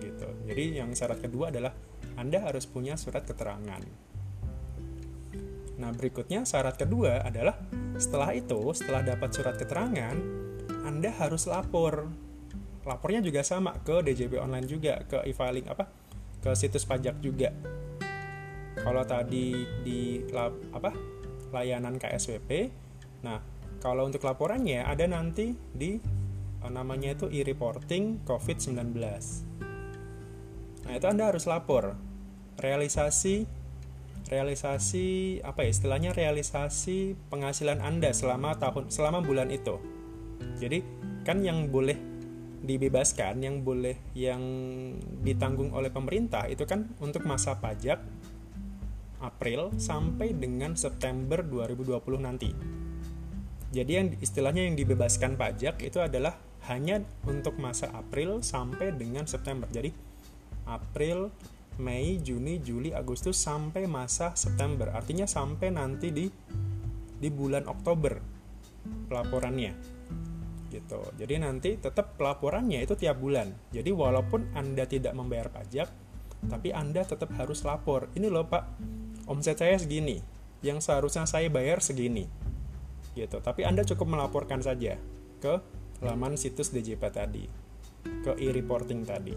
gitu 0.04 0.28
jadi 0.44 0.84
yang 0.84 0.92
syarat 0.92 1.24
kedua 1.24 1.48
adalah 1.48 1.72
anda 2.16 2.44
harus 2.44 2.68
punya 2.68 2.98
surat 3.00 3.24
keterangan. 3.24 3.80
Nah, 5.80 5.90
berikutnya 5.96 6.44
syarat 6.44 6.76
kedua 6.76 7.24
adalah 7.24 7.56
setelah 7.96 8.36
itu, 8.36 8.60
setelah 8.76 9.02
dapat 9.02 9.32
surat 9.32 9.56
keterangan, 9.56 10.16
Anda 10.84 11.10
harus 11.16 11.48
lapor. 11.48 12.12
Lapornya 12.82 13.22
juga 13.22 13.40
sama 13.46 13.78
ke 13.80 14.02
DJP 14.04 14.42
online 14.42 14.66
juga, 14.68 15.02
ke 15.06 15.22
e-filing 15.26 15.66
apa? 15.70 15.88
ke 16.42 16.50
situs 16.58 16.82
pajak 16.82 17.22
juga. 17.22 17.54
Kalau 18.82 19.06
tadi 19.06 19.62
di 19.86 20.26
apa? 20.74 20.90
layanan 21.52 22.00
KSWP, 22.00 22.50
nah, 23.20 23.36
kalau 23.82 24.06
untuk 24.06 24.22
laporannya 24.22 24.86
ada 24.86 25.10
nanti 25.10 25.58
di 25.74 25.98
eh, 26.62 26.70
namanya 26.70 27.18
itu 27.18 27.26
e-reporting 27.26 28.22
COVID-19. 28.22 28.94
Nah, 30.86 30.92
itu 30.94 31.06
Anda 31.10 31.34
harus 31.34 31.50
lapor. 31.50 31.98
Realisasi 32.62 33.60
realisasi 34.30 35.42
apa 35.44 35.66
ya 35.66 35.74
istilahnya 35.74 36.16
realisasi 36.16 37.18
penghasilan 37.28 37.82
Anda 37.82 38.14
selama 38.14 38.54
tahun 38.56 38.88
selama 38.94 39.18
bulan 39.20 39.50
itu. 39.50 39.76
Jadi 40.62 40.78
kan 41.26 41.42
yang 41.42 41.68
boleh 41.68 41.98
dibebaskan 42.62 43.42
yang 43.42 43.66
boleh 43.66 43.98
yang 44.14 44.40
ditanggung 45.26 45.74
oleh 45.74 45.90
pemerintah 45.90 46.46
itu 46.46 46.62
kan 46.62 46.86
untuk 47.02 47.26
masa 47.26 47.58
pajak 47.58 47.98
April 49.18 49.74
sampai 49.74 50.34
dengan 50.34 50.78
September 50.78 51.42
2020 51.42 51.98
nanti. 52.22 52.50
Jadi 53.72 53.92
yang 53.96 54.08
istilahnya 54.20 54.68
yang 54.68 54.76
dibebaskan 54.76 55.40
pajak 55.40 55.80
itu 55.80 55.96
adalah 55.96 56.36
hanya 56.68 57.00
untuk 57.24 57.56
masa 57.56 57.88
April 57.96 58.44
sampai 58.44 58.92
dengan 58.92 59.24
September. 59.24 59.66
Jadi 59.72 59.88
April, 60.68 61.32
Mei, 61.80 62.20
Juni, 62.20 62.60
Juli, 62.60 62.92
Agustus 62.92 63.40
sampai 63.40 63.88
masa 63.88 64.36
September. 64.36 64.92
Artinya 64.92 65.24
sampai 65.24 65.72
nanti 65.72 66.12
di 66.12 66.28
di 67.16 67.28
bulan 67.32 67.64
Oktober 67.64 68.20
pelaporannya. 69.08 69.72
Gitu. 70.68 71.00
Jadi 71.16 71.34
nanti 71.40 71.70
tetap 71.80 72.20
pelaporannya 72.20 72.84
itu 72.84 72.92
tiap 72.92 73.16
bulan. 73.18 73.48
Jadi 73.72 73.88
walaupun 73.88 74.52
Anda 74.52 74.84
tidak 74.84 75.16
membayar 75.16 75.48
pajak, 75.48 75.88
tapi 76.48 76.76
Anda 76.76 77.08
tetap 77.08 77.32
harus 77.40 77.64
lapor. 77.64 78.12
Ini 78.12 78.28
loh 78.28 78.44
Pak, 78.44 78.64
omset 79.32 79.64
saya 79.64 79.80
segini. 79.80 80.20
Yang 80.60 80.86
seharusnya 80.86 81.24
saya 81.24 81.48
bayar 81.48 81.80
segini. 81.80 82.41
Gitu. 83.12 83.38
Tapi 83.40 83.68
Anda 83.68 83.84
cukup 83.84 84.08
melaporkan 84.08 84.64
saja 84.64 84.96
ke 85.42 85.54
laman 86.02 86.34
situs 86.34 86.72
DJP 86.74 87.02
tadi, 87.12 87.44
ke 88.24 88.32
e-reporting 88.40 89.06
tadi. 89.06 89.34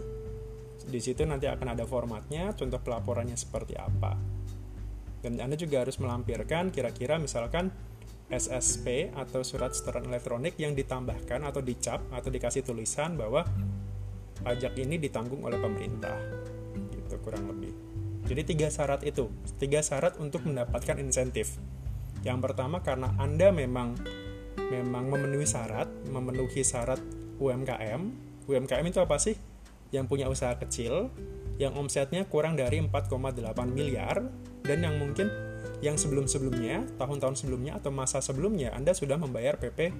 Di 0.86 1.00
situ 1.02 1.26
nanti 1.26 1.50
akan 1.50 1.74
ada 1.74 1.84
formatnya, 1.84 2.54
contoh 2.54 2.78
pelaporannya 2.78 3.34
seperti 3.34 3.74
apa. 3.74 4.14
Dan 5.20 5.42
Anda 5.42 5.58
juga 5.58 5.82
harus 5.82 5.98
melampirkan 5.98 6.70
kira-kira 6.70 7.18
misalkan 7.18 7.74
SSP 8.26 9.14
atau 9.14 9.46
surat 9.46 9.70
setoran 9.74 10.06
elektronik 10.10 10.58
yang 10.58 10.74
ditambahkan 10.74 11.46
atau 11.46 11.62
dicap 11.62 12.02
atau 12.10 12.30
dikasih 12.30 12.66
tulisan 12.66 13.14
bahwa 13.14 13.46
pajak 14.42 14.74
ini 14.78 14.98
ditanggung 14.98 15.42
oleh 15.46 15.58
pemerintah. 15.58 16.18
Gitu 16.90 17.14
kurang 17.22 17.50
lebih. 17.50 17.74
Jadi 18.26 18.42
tiga 18.42 18.66
syarat 18.66 19.06
itu, 19.06 19.30
tiga 19.62 19.78
syarat 19.78 20.18
untuk 20.18 20.42
mendapatkan 20.42 20.98
insentif. 20.98 21.54
Yang 22.26 22.50
pertama 22.50 22.82
karena 22.82 23.14
Anda 23.22 23.54
memang 23.54 23.94
memang 24.66 25.06
memenuhi 25.06 25.46
syarat, 25.46 25.86
memenuhi 26.10 26.66
syarat 26.66 26.98
UMKM. 27.38 28.02
UMKM 28.50 28.84
itu 28.90 28.98
apa 28.98 29.14
sih? 29.22 29.38
yang 29.94 30.10
punya 30.10 30.26
usaha 30.26 30.54
kecil 30.58 31.14
yang 31.56 31.72
omsetnya 31.78 32.26
kurang 32.28 32.58
dari 32.58 32.82
4,8 32.82 33.32
miliar 33.70 34.28
dan 34.60 34.78
yang 34.82 34.98
mungkin 35.00 35.30
yang 35.80 35.96
sebelum-sebelumnya, 35.96 36.96
tahun-tahun 36.96 37.36
sebelumnya 37.36 37.76
atau 37.76 37.92
masa 37.92 38.20
sebelumnya 38.20 38.72
Anda 38.72 38.96
sudah 38.96 39.16
membayar 39.20 39.60
PP 39.60 39.92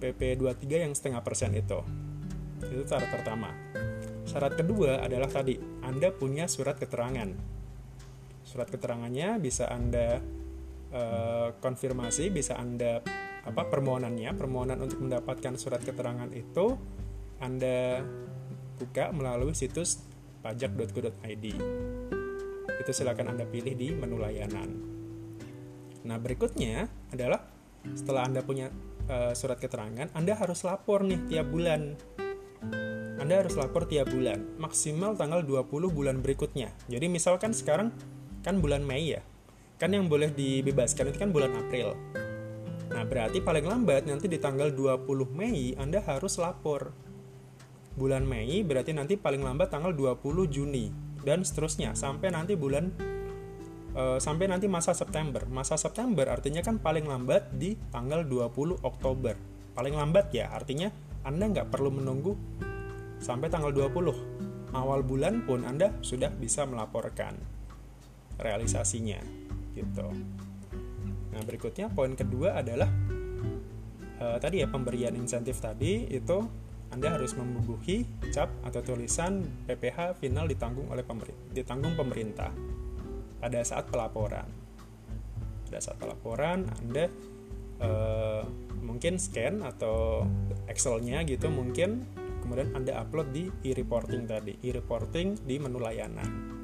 PP 0.00 0.20
23 0.40 0.84
yang 0.88 0.92
setengah 0.94 1.20
persen 1.22 1.52
itu. 1.54 1.78
Itu 2.62 2.86
syarat 2.86 3.10
pertama. 3.10 3.50
Syarat 4.26 4.54
kedua 4.56 5.02
adalah 5.02 5.26
tadi 5.26 5.58
Anda 5.82 6.14
punya 6.14 6.46
surat 6.46 6.78
keterangan. 6.78 7.28
Surat 8.46 8.68
keterangannya 8.70 9.38
bisa 9.42 9.68
Anda 9.70 10.22
uh, 10.94 11.54
konfirmasi, 11.58 12.30
bisa 12.30 12.58
Anda 12.58 13.02
apa 13.40 13.62
permohonannya, 13.72 14.36
permohonan 14.36 14.78
untuk 14.84 15.00
mendapatkan 15.00 15.56
surat 15.56 15.80
keterangan 15.80 16.28
itu 16.36 16.76
Anda 17.40 18.04
buka 18.76 19.12
melalui 19.12 19.56
situs 19.56 20.04
pajak.go.id. 20.44 21.46
Itu 22.80 22.90
silakan 22.96 23.36
Anda 23.36 23.44
pilih 23.44 23.76
di 23.76 23.92
menu 23.92 24.16
layanan. 24.16 24.70
Nah, 26.00 26.16
berikutnya 26.16 26.88
adalah 27.12 27.44
setelah 27.92 28.24
Anda 28.24 28.40
punya 28.40 28.72
uh, 29.08 29.32
surat 29.36 29.60
keterangan, 29.60 30.12
Anda 30.16 30.32
harus 30.36 30.64
lapor 30.64 31.04
nih 31.04 31.20
tiap 31.28 31.48
bulan. 31.52 31.96
Anda 33.20 33.44
harus 33.44 33.52
lapor 33.60 33.84
tiap 33.84 34.08
bulan, 34.08 34.56
maksimal 34.56 35.12
tanggal 35.12 35.44
20 35.44 35.68
bulan 35.92 36.24
berikutnya. 36.24 36.72
Jadi 36.88 37.06
misalkan 37.12 37.52
sekarang 37.52 37.92
kan 38.40 38.64
bulan 38.64 38.80
Mei 38.80 39.12
ya. 39.12 39.20
Kan 39.80 39.96
yang 39.96 40.12
boleh 40.12 40.28
dibebaskan 40.28 41.08
itu 41.08 41.16
kan 41.16 41.32
bulan 41.32 41.56
April. 41.56 41.96
Nah, 42.92 43.06
berarti 43.08 43.40
paling 43.40 43.64
lambat 43.64 44.04
nanti 44.04 44.28
di 44.28 44.36
tanggal 44.36 44.68
20 44.76 45.08
Mei 45.32 45.72
Anda 45.78 46.04
harus 46.04 46.36
lapor 46.36 46.92
bulan 47.96 48.22
Mei 48.22 48.62
berarti 48.62 48.94
nanti 48.94 49.18
paling 49.18 49.42
lambat 49.42 49.72
tanggal 49.72 49.92
20 49.92 50.52
Juni 50.52 50.88
dan 51.20 51.42
seterusnya 51.42 51.92
sampai 51.92 52.32
nanti 52.32 52.54
bulan 52.54 52.88
uh, 53.92 54.16
sampai 54.16 54.48
nanti 54.48 54.68
masa 54.70 54.96
September. 54.96 55.44
Masa 55.48 55.76
September 55.76 56.28
artinya 56.28 56.64
kan 56.64 56.78
paling 56.78 57.04
lambat 57.04 57.50
di 57.56 57.76
tanggal 57.90 58.24
20 58.24 58.80
Oktober. 58.84 59.34
Paling 59.76 59.94
lambat 59.94 60.34
ya, 60.34 60.50
artinya 60.50 60.90
Anda 61.22 61.46
nggak 61.46 61.70
perlu 61.70 61.94
menunggu 61.94 62.34
sampai 63.22 63.52
tanggal 63.52 63.72
20. 63.72 64.72
Awal 64.76 65.02
bulan 65.02 65.42
pun 65.44 65.66
Anda 65.66 65.94
sudah 66.00 66.30
bisa 66.30 66.62
melaporkan 66.62 67.34
realisasinya 68.40 69.20
gitu. 69.80 70.06
Nah, 71.30 71.42
berikutnya 71.46 71.88
poin 71.88 72.12
kedua 72.12 72.60
adalah 72.60 72.88
uh, 74.20 74.36
tadi 74.36 74.60
ya 74.60 74.68
pemberian 74.68 75.16
insentif 75.16 75.58
tadi 75.58 76.04
itu 76.12 76.38
anda 76.90 77.14
harus 77.14 77.38
membubuhi 77.38 78.02
cap 78.34 78.50
atau 78.66 78.82
tulisan 78.82 79.46
PPH 79.70 80.18
final 80.18 80.50
ditanggung 80.50 80.90
oleh 80.90 81.06
pemerintah, 81.06 81.46
ditanggung 81.54 81.94
pemerintah 81.94 82.50
pada 83.38 83.62
saat 83.62 83.86
pelaporan. 83.86 84.46
Pada 85.70 85.78
saat 85.78 86.02
pelaporan 86.02 86.66
Anda 86.82 87.06
eh, 87.78 88.42
mungkin 88.82 89.22
scan 89.22 89.62
atau 89.62 90.26
Excel-nya 90.66 91.22
gitu 91.30 91.46
mungkin 91.46 92.02
kemudian 92.42 92.74
Anda 92.74 92.98
upload 93.06 93.30
di 93.30 93.46
e-reporting 93.62 94.26
tadi, 94.26 94.58
e-reporting 94.58 95.46
di 95.46 95.62
menu 95.62 95.78
layanan. 95.78 96.59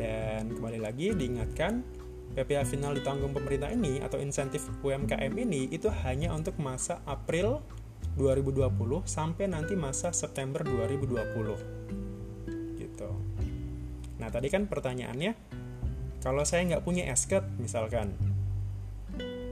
Dan 0.00 0.56
kembali 0.56 0.80
lagi 0.80 1.12
diingatkan 1.12 1.84
PPH 2.32 2.72
final 2.72 2.96
ditanggung 2.96 3.36
pemerintah 3.36 3.68
ini 3.68 4.00
atau 4.00 4.16
insentif 4.16 4.64
UMKM 4.80 5.28
ini 5.36 5.68
itu 5.68 5.92
hanya 6.08 6.32
untuk 6.32 6.56
masa 6.56 7.04
April 7.04 7.60
2020 8.16 8.64
sampai 9.04 9.52
nanti 9.52 9.76
masa 9.76 10.08
September 10.16 10.64
2020 10.64 12.80
gitu. 12.80 13.12
Nah 14.16 14.32
tadi 14.32 14.48
kan 14.48 14.64
pertanyaannya 14.64 15.36
kalau 16.24 16.48
saya 16.48 16.64
nggak 16.64 16.80
punya 16.80 17.04
esket 17.12 17.44
misalkan 17.60 18.16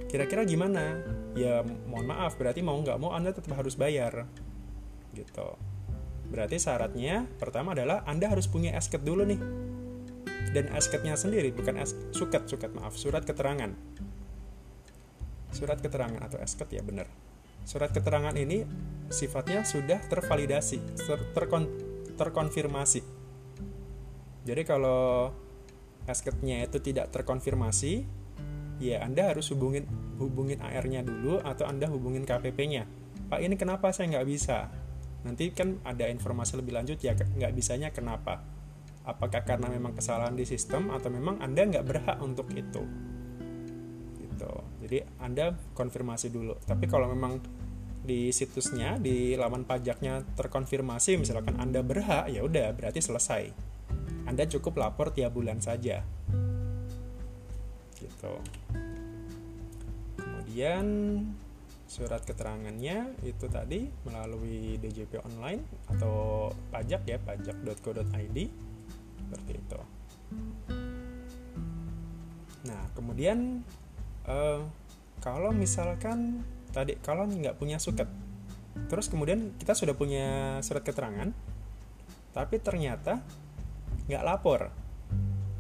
kira-kira 0.09 0.49
gimana? 0.49 1.05
Ya 1.37 1.61
mohon 1.61 2.09
maaf 2.09 2.41
berarti 2.41 2.65
mau 2.65 2.81
nggak 2.81 2.97
mau 2.97 3.13
anda 3.13 3.37
tetap 3.37 3.53
harus 3.53 3.77
bayar. 3.77 4.25
Gitu. 5.13 5.61
Berarti 6.33 6.57
syaratnya 6.57 7.29
pertama 7.37 7.77
adalah 7.77 8.01
anda 8.09 8.33
harus 8.33 8.49
punya 8.49 8.73
esket 8.73 9.05
dulu 9.05 9.29
nih 9.29 9.69
dan 10.53 10.71
esketnya 10.73 11.15
sendiri 11.15 11.53
bukan 11.53 11.81
es 11.81 11.93
suket 12.13 12.49
suket 12.49 12.73
maaf 12.73 12.97
surat 12.97 13.25
keterangan 13.25 13.75
surat 15.53 15.79
keterangan 15.81 16.21
atau 16.21 16.39
esket 16.41 16.69
ya 16.73 16.85
benar 16.85 17.09
Surat 17.69 17.93
keterangan 17.93 18.33
ini 18.33 18.65
sifatnya 19.13 19.61
sudah 19.61 20.01
tervalidasi, 20.09 20.81
ter 21.05 21.21
terkon 21.37 21.69
terkonfirmasi. 22.17 23.05
Jadi 24.49 24.63
kalau 24.65 25.29
asketnya 26.09 26.65
itu 26.65 26.81
tidak 26.81 27.13
terkonfirmasi, 27.13 28.09
ya 28.81 29.05
Anda 29.05 29.37
harus 29.37 29.53
hubungin 29.53 29.85
hubungin 30.17 30.65
AR-nya 30.65 31.05
dulu 31.05 31.45
atau 31.45 31.69
Anda 31.69 31.93
hubungin 31.93 32.25
KPP-nya. 32.25 32.89
Pak 33.29 33.45
ini 33.45 33.61
kenapa 33.61 33.93
saya 33.93 34.17
nggak 34.17 34.25
bisa? 34.25 34.73
Nanti 35.29 35.53
kan 35.53 35.77
ada 35.85 36.09
informasi 36.09 36.57
lebih 36.57 36.73
lanjut 36.73 36.97
ya 37.05 37.13
nggak 37.13 37.53
bisanya 37.53 37.93
kenapa? 37.93 38.41
Apakah 39.09 39.41
karena 39.41 39.73
memang 39.73 39.97
kesalahan 39.97 40.37
di 40.37 40.45
sistem 40.45 40.93
atau 40.93 41.09
memang 41.09 41.41
Anda 41.41 41.65
nggak 41.65 41.87
berhak 41.89 42.19
untuk 42.21 42.53
itu? 42.53 42.85
Gitu. 44.21 44.53
Jadi 44.85 44.99
Anda 45.17 45.57
konfirmasi 45.73 46.29
dulu. 46.29 46.61
Tapi 46.61 46.85
kalau 46.85 47.09
memang 47.09 47.41
di 48.05 48.29
situsnya 48.29 49.01
di 49.01 49.33
laman 49.37 49.65
pajaknya 49.65 50.25
terkonfirmasi 50.37 51.21
misalkan 51.21 51.57
Anda 51.57 51.81
berhak 51.81 52.29
ya 52.29 52.45
udah 52.45 52.77
berarti 52.77 53.01
selesai. 53.01 53.49
Anda 54.29 54.45
cukup 54.45 54.77
lapor 54.77 55.17
tiap 55.17 55.33
bulan 55.33 55.65
saja. 55.65 56.05
Gitu. 57.97 58.33
Kemudian 60.21 60.85
surat 61.89 62.21
keterangannya 62.29 63.17
itu 63.25 63.49
tadi 63.49 63.89
melalui 64.05 64.77
DJP 64.77 65.25
online 65.25 65.65
atau 65.89 66.53
pajak 66.69 67.09
ya 67.09 67.17
pajak.co.id 67.17 68.68
seperti 69.29 69.61
itu. 69.61 69.81
Nah, 72.65 72.83
kemudian 72.97 73.61
uh, 74.25 74.65
kalau 75.21 75.53
misalkan 75.53 76.41
tadi 76.73 76.97
kalau 77.05 77.29
nggak 77.29 77.61
punya 77.61 77.77
suket 77.77 78.09
terus 78.89 79.11
kemudian 79.13 79.53
kita 79.61 79.77
sudah 79.77 79.93
punya 79.93 80.59
surat 80.65 80.81
keterangan 80.81 81.29
tapi 82.33 82.57
ternyata 82.57 83.21
nggak 84.09 84.25
lapor 84.25 84.73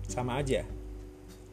sama 0.08 0.40
aja. 0.40 0.64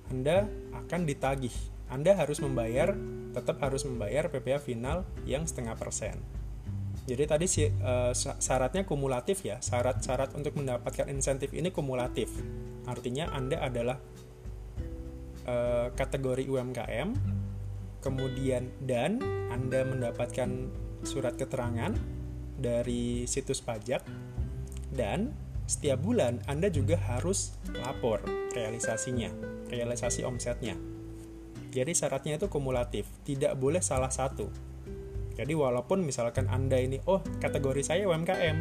Anda 0.08 0.48
akan 0.72 1.04
ditagih. 1.04 1.52
Anda 1.92 2.16
harus 2.16 2.40
membayar 2.40 2.96
tetap 3.36 3.60
harus 3.60 3.84
membayar 3.84 4.32
PPh 4.32 4.64
final 4.64 5.04
yang 5.28 5.44
setengah 5.44 5.76
persen 5.76 6.16
Jadi 7.06 7.24
tadi 7.30 7.46
si, 7.46 7.70
uh, 7.70 8.12
syaratnya 8.18 8.82
kumulatif 8.82 9.46
ya. 9.46 9.62
Syarat-syarat 9.62 10.34
untuk 10.34 10.58
mendapatkan 10.58 11.06
insentif 11.06 11.54
ini 11.54 11.70
kumulatif. 11.70 12.34
Artinya 12.90 13.30
Anda 13.30 13.62
adalah 13.62 13.98
uh, 15.46 15.94
kategori 15.94 16.50
UMKM, 16.50 17.14
kemudian 18.02 18.74
dan 18.82 19.22
Anda 19.54 19.86
mendapatkan 19.86 20.50
surat 21.06 21.38
keterangan 21.38 21.94
dari 22.58 23.30
situs 23.30 23.62
pajak 23.62 24.02
dan 24.90 25.30
setiap 25.70 26.02
bulan 26.02 26.42
Anda 26.50 26.74
juga 26.74 26.98
harus 26.98 27.54
lapor 27.70 28.26
realisasinya, 28.54 29.30
realisasi 29.70 30.26
omsetnya. 30.26 30.74
Jadi 31.70 31.92
syaratnya 31.94 32.42
itu 32.42 32.48
kumulatif, 32.50 33.06
tidak 33.28 33.54
boleh 33.60 33.84
salah 33.84 34.10
satu 34.10 34.50
jadi 35.36 35.52
walaupun 35.52 36.08
misalkan 36.08 36.48
Anda 36.48 36.80
ini, 36.80 37.04
oh 37.12 37.20
kategori 37.44 37.84
saya 37.84 38.08
UMKM, 38.08 38.58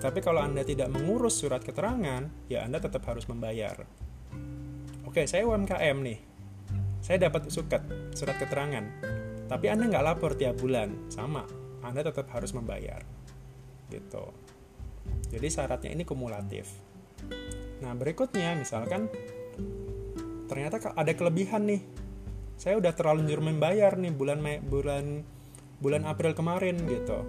tapi 0.00 0.24
kalau 0.24 0.40
Anda 0.40 0.64
tidak 0.64 0.88
mengurus 0.88 1.36
surat 1.36 1.60
keterangan, 1.60 2.48
ya 2.48 2.64
Anda 2.64 2.80
tetap 2.80 3.04
harus 3.04 3.28
membayar. 3.28 3.84
Oke, 5.04 5.28
saya 5.28 5.44
UMKM 5.44 5.96
nih. 6.00 6.18
Saya 7.04 7.28
dapat 7.28 7.52
suket, 7.52 7.84
surat 8.16 8.40
keterangan. 8.40 8.84
Tapi 9.52 9.66
Anda 9.68 9.84
nggak 9.88 10.04
lapor 10.04 10.32
tiap 10.32 10.56
bulan, 10.56 11.12
sama. 11.12 11.44
Anda 11.84 12.00
tetap 12.00 12.32
harus 12.32 12.56
membayar. 12.56 13.04
Gitu. 13.92 14.24
Jadi 15.28 15.48
syaratnya 15.52 15.92
ini 15.92 16.08
kumulatif. 16.08 16.72
Nah, 17.84 17.92
berikutnya 17.92 18.56
misalkan 18.56 19.12
ternyata 20.48 20.96
ada 20.96 21.12
kelebihan 21.12 21.68
nih. 21.68 21.82
Saya 22.58 22.80
udah 22.80 22.90
terlanjur 22.96 23.38
membayar 23.44 23.94
nih 23.94 24.10
bulan 24.10 24.40
bulan 24.66 25.22
bulan 25.78 26.06
April 26.06 26.34
kemarin 26.34 26.76
gitu. 26.86 27.22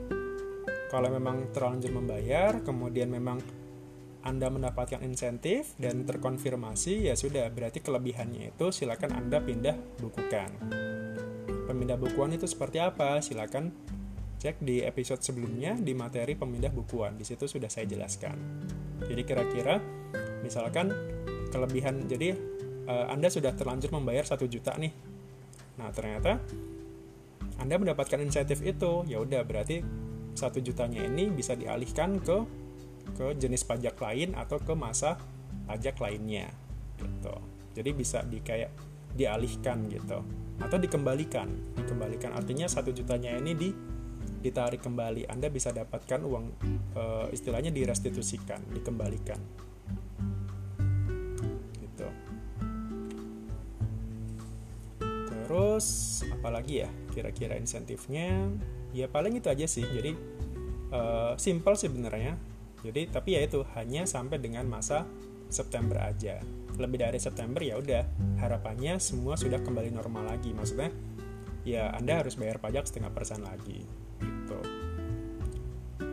Kalau 0.89 1.09
memang 1.13 1.53
terlanjur 1.53 1.93
membayar, 1.93 2.65
kemudian 2.65 3.13
memang 3.13 3.37
anda 4.19 4.51
mendapatkan 4.51 4.99
insentif 4.99 5.79
dan 5.79 6.03
terkonfirmasi, 6.03 7.07
ya 7.07 7.15
sudah, 7.15 7.47
berarti 7.55 7.79
kelebihannya 7.79 8.51
itu 8.51 8.67
silakan 8.67 9.15
Anda 9.15 9.39
pindah 9.39 9.79
bukukan. 10.03 10.49
Pemindah 11.71 11.95
bukuan 11.95 12.35
itu 12.35 12.43
seperti 12.43 12.83
apa? 12.83 13.23
Silakan 13.23 13.71
cek 14.39 14.59
di 14.59 14.83
episode 14.83 15.23
sebelumnya 15.23 15.79
di 15.79 15.95
materi 15.95 16.35
pemindah 16.35 16.73
bukuan. 16.73 17.15
Di 17.15 17.23
situ 17.23 17.47
sudah 17.47 17.71
saya 17.71 17.87
jelaskan. 17.87 18.35
Jadi 19.07 19.21
kira-kira 19.23 19.79
misalkan 20.43 20.91
kelebihan, 21.47 22.03
jadi 22.03 22.35
eh, 22.91 23.05
Anda 23.07 23.31
sudah 23.31 23.55
terlanjur 23.55 23.95
membayar 23.95 24.27
satu 24.27 24.51
juta 24.51 24.75
nih. 24.75 24.91
Nah 25.79 25.95
ternyata 25.95 26.43
anda 27.59 27.75
mendapatkan 27.75 28.19
insentif 28.23 28.63
itu, 28.63 29.03
ya 29.05 29.19
udah 29.19 29.43
berarti 29.43 29.83
satu 30.33 30.63
jutanya 30.63 31.03
ini 31.03 31.27
bisa 31.27 31.59
dialihkan 31.59 32.23
ke 32.23 32.37
ke 33.17 33.35
jenis 33.35 33.65
pajak 33.67 33.99
lain 33.99 34.37
atau 34.37 34.61
ke 34.61 34.71
masa 34.77 35.19
pajak 35.67 35.99
lainnya 35.99 36.47
gitu. 36.99 37.35
Jadi 37.75 37.89
bisa 37.91 38.23
di 38.23 38.39
kayak 38.39 38.71
dialihkan 39.13 39.91
gitu 39.91 40.23
atau 40.59 40.77
dikembalikan. 40.79 41.47
Dikembalikan 41.75 42.35
artinya 42.35 42.67
satu 42.69 42.95
jutanya 42.95 43.35
ini 43.35 43.51
di 43.55 43.69
ditarik 44.39 44.79
kembali. 44.79 45.27
Anda 45.27 45.51
bisa 45.51 45.75
dapatkan 45.75 46.23
uang 46.23 46.45
e, 46.95 47.03
istilahnya 47.35 47.75
direstitusikan, 47.75 48.63
dikembalikan. 48.71 49.39
Terus 55.49 56.21
apalagi 56.29 56.85
ya 56.85 56.89
kira-kira 57.09 57.57
insentifnya? 57.57 58.53
Ya 58.93 59.09
paling 59.09 59.41
itu 59.41 59.49
aja 59.49 59.65
sih. 59.65 59.81
Jadi 59.81 60.13
uh, 60.93 61.33
simple 61.41 61.73
sebenarnya. 61.73 62.37
Jadi 62.85 63.09
tapi 63.09 63.33
ya 63.33 63.41
itu 63.41 63.65
hanya 63.73 64.05
sampai 64.05 64.37
dengan 64.37 64.69
masa 64.69 65.09
September 65.49 66.05
aja. 66.05 66.37
Lebih 66.77 67.01
dari 67.01 67.17
September 67.17 67.65
ya 67.65 67.81
udah 67.81 68.05
harapannya 68.45 69.01
semua 69.01 69.33
sudah 69.41 69.57
kembali 69.57 69.89
normal 69.89 70.37
lagi. 70.37 70.53
Maksudnya 70.53 70.93
ya 71.65 71.97
Anda 71.97 72.21
harus 72.21 72.37
bayar 72.37 72.61
pajak 72.61 72.85
setengah 72.85 73.09
persen 73.09 73.41
lagi 73.41 73.89
gitu. 74.21 74.59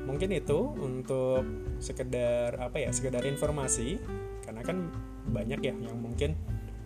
Mungkin 0.08 0.32
itu 0.32 0.58
untuk 0.80 1.44
sekedar 1.76 2.56
apa 2.56 2.80
ya 2.80 2.88
sekedar 2.88 3.20
informasi 3.28 4.00
karena 4.48 4.64
kan 4.64 4.88
banyak 5.28 5.60
ya 5.60 5.76
yang 5.76 6.00
mungkin 6.00 6.32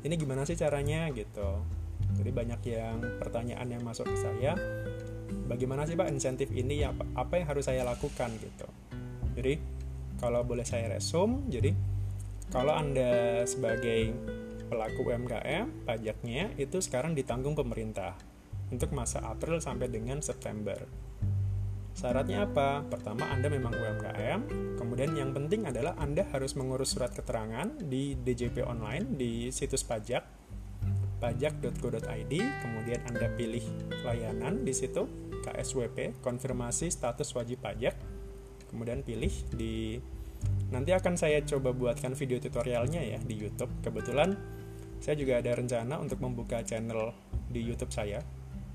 ini 0.02 0.18
gimana 0.18 0.42
sih 0.42 0.58
caranya 0.58 1.06
gitu 1.14 1.62
jadi 2.18 2.30
banyak 2.30 2.60
yang 2.66 2.96
pertanyaan 3.20 3.68
yang 3.70 3.82
masuk 3.84 4.08
ke 4.10 4.16
saya, 4.18 4.54
bagaimana 5.46 5.86
sih 5.86 5.94
Pak 5.98 6.10
insentif 6.10 6.50
ini 6.50 6.82
apa, 6.86 7.06
apa 7.14 7.38
yang 7.38 7.46
harus 7.50 7.66
saya 7.66 7.82
lakukan 7.86 8.30
gitu. 8.38 8.66
Jadi 9.34 9.58
kalau 10.18 10.42
boleh 10.44 10.66
saya 10.66 10.90
resum, 10.92 11.46
jadi 11.48 11.72
kalau 12.50 12.74
Anda 12.74 13.42
sebagai 13.46 14.10
pelaku 14.70 15.10
UMKM, 15.10 15.86
pajaknya 15.86 16.54
itu 16.58 16.78
sekarang 16.82 17.14
ditanggung 17.14 17.58
pemerintah 17.58 18.14
untuk 18.70 18.94
masa 18.94 19.22
April 19.26 19.58
sampai 19.58 19.90
dengan 19.90 20.22
September. 20.22 20.78
Syaratnya 21.90 22.46
apa? 22.46 22.86
Pertama, 22.86 23.26
Anda 23.34 23.50
memang 23.50 23.74
UMKM. 23.74 24.40
Kemudian 24.78 25.18
yang 25.18 25.34
penting 25.34 25.66
adalah 25.66 25.98
Anda 25.98 26.22
harus 26.30 26.54
mengurus 26.54 26.94
surat 26.94 27.10
keterangan 27.10 27.66
di 27.82 28.14
DJP 28.14 28.62
online 28.62 29.18
di 29.18 29.50
situs 29.50 29.82
pajak 29.82 30.39
pajak.go.id, 31.20 32.34
kemudian 32.64 33.00
Anda 33.06 33.28
pilih 33.36 33.62
layanan 34.02 34.64
di 34.64 34.72
situ 34.72 35.04
KSWP, 35.44 36.20
konfirmasi 36.24 36.88
status 36.88 37.32
wajib 37.36 37.60
pajak. 37.60 37.96
Kemudian 38.72 39.04
pilih 39.04 39.32
di 39.52 40.00
nanti 40.72 40.94
akan 40.94 41.18
saya 41.20 41.42
coba 41.44 41.74
buatkan 41.76 42.16
video 42.16 42.40
tutorialnya 42.40 43.02
ya 43.04 43.18
di 43.20 43.36
YouTube. 43.36 43.70
Kebetulan 43.84 44.32
saya 45.00 45.16
juga 45.16 45.40
ada 45.40 45.52
rencana 45.56 46.00
untuk 46.00 46.20
membuka 46.20 46.60
channel 46.64 47.12
di 47.48 47.60
YouTube 47.64 47.90
saya. 47.90 48.20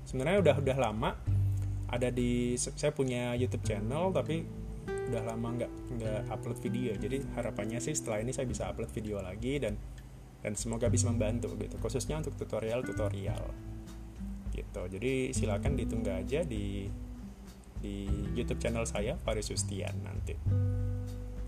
Sebenarnya 0.06 0.38
udah 0.42 0.56
udah 0.62 0.76
lama 0.78 1.10
ada 1.86 2.10
di 2.10 2.58
saya 2.58 2.90
punya 2.90 3.38
YouTube 3.38 3.62
channel 3.62 4.10
tapi 4.10 4.42
udah 5.06 5.22
lama 5.22 5.48
nggak 5.54 5.72
nggak 5.98 6.20
upload 6.34 6.58
video. 6.60 6.92
Jadi 6.98 7.22
harapannya 7.38 7.78
sih 7.78 7.94
setelah 7.94 8.20
ini 8.20 8.34
saya 8.34 8.46
bisa 8.50 8.66
upload 8.66 8.90
video 8.90 9.22
lagi 9.22 9.62
dan 9.62 9.78
dan 10.46 10.54
semoga 10.54 10.86
bisa 10.86 11.10
membantu 11.10 11.58
gitu. 11.58 11.74
Khususnya 11.82 12.22
untuk 12.22 12.38
tutorial-tutorial. 12.38 13.50
Gitu. 14.54 14.82
Jadi 14.94 15.34
silakan 15.34 15.74
ditunggu 15.74 16.14
aja 16.14 16.46
di 16.46 16.86
di 17.82 18.06
YouTube 18.38 18.62
channel 18.62 18.86
saya 18.86 19.18
Faris 19.26 19.50
Sustian 19.50 20.06
nanti. 20.06 20.38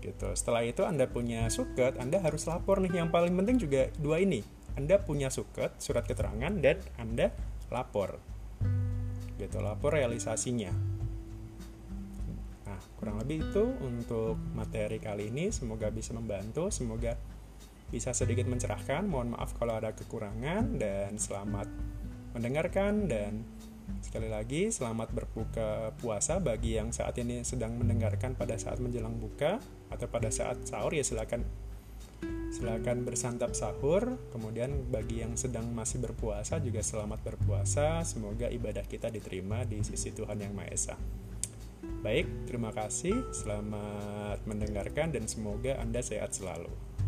Gitu. 0.03 0.27
Setelah 0.35 0.67
itu 0.67 0.83
anda 0.83 1.07
punya 1.07 1.47
suket 1.47 1.95
anda 1.95 2.19
harus 2.19 2.43
lapor 2.43 2.83
nih. 2.83 2.99
Yang 2.99 3.09
paling 3.15 3.33
penting 3.39 3.55
juga 3.55 3.87
dua 3.95 4.19
ini. 4.19 4.43
Anda 4.75 4.99
punya 4.99 5.31
suket 5.31 5.79
surat 5.79 6.03
keterangan 6.03 6.51
dan 6.59 6.83
anda 6.99 7.31
lapor. 7.71 8.19
Gitu. 9.39 9.63
Lapor 9.63 9.95
realisasinya. 9.95 10.75
Nah 12.67 12.81
kurang 12.99 13.23
lebih 13.23 13.47
itu 13.47 13.63
untuk 13.79 14.35
materi 14.51 14.99
kali 14.99 15.31
ini. 15.31 15.55
Semoga 15.55 15.87
bisa 15.87 16.11
membantu. 16.11 16.67
Semoga 16.67 17.15
bisa 17.89 18.13
sedikit 18.13 18.45
mencerahkan. 18.45 19.05
Mohon 19.05 19.37
maaf 19.37 19.53
kalau 19.57 19.77
ada 19.77 19.93
kekurangan 19.93 20.77
dan 20.77 21.17
selamat 21.17 21.67
mendengarkan 22.37 23.09
dan 23.09 23.45
sekali 24.05 24.29
lagi 24.29 24.69
selamat 24.69 25.09
berbuka 25.11 25.97
puasa 25.97 26.37
bagi 26.37 26.77
yang 26.77 26.93
saat 26.93 27.17
ini 27.17 27.41
sedang 27.41 27.73
mendengarkan 27.75 28.37
pada 28.37 28.53
saat 28.55 28.77
menjelang 28.77 29.17
buka 29.17 29.57
atau 29.89 30.05
pada 30.05 30.29
saat 30.29 30.61
sahur 30.69 30.93
ya 30.93 31.01
silakan 31.01 31.41
silakan 32.49 33.05
bersantap 33.05 33.53
sahur. 33.53 34.17
Kemudian 34.33 34.89
bagi 34.89 35.21
yang 35.21 35.37
sedang 35.37 35.69
masih 35.73 36.01
berpuasa 36.01 36.61
juga 36.61 36.81
selamat 36.81 37.21
berpuasa. 37.25 38.01
Semoga 38.05 38.49
ibadah 38.49 38.85
kita 38.85 39.09
diterima 39.09 39.65
di 39.65 39.81
sisi 39.85 40.13
Tuhan 40.13 40.37
Yang 40.41 40.53
Maha 40.53 40.69
Esa. 40.69 40.95
Baik, 41.99 42.47
terima 42.47 42.71
kasih. 42.71 43.31
Selamat 43.35 44.39
mendengarkan 44.47 45.11
dan 45.11 45.27
semoga 45.27 45.75
Anda 45.79 45.99
sehat 45.99 46.31
selalu. 46.31 46.88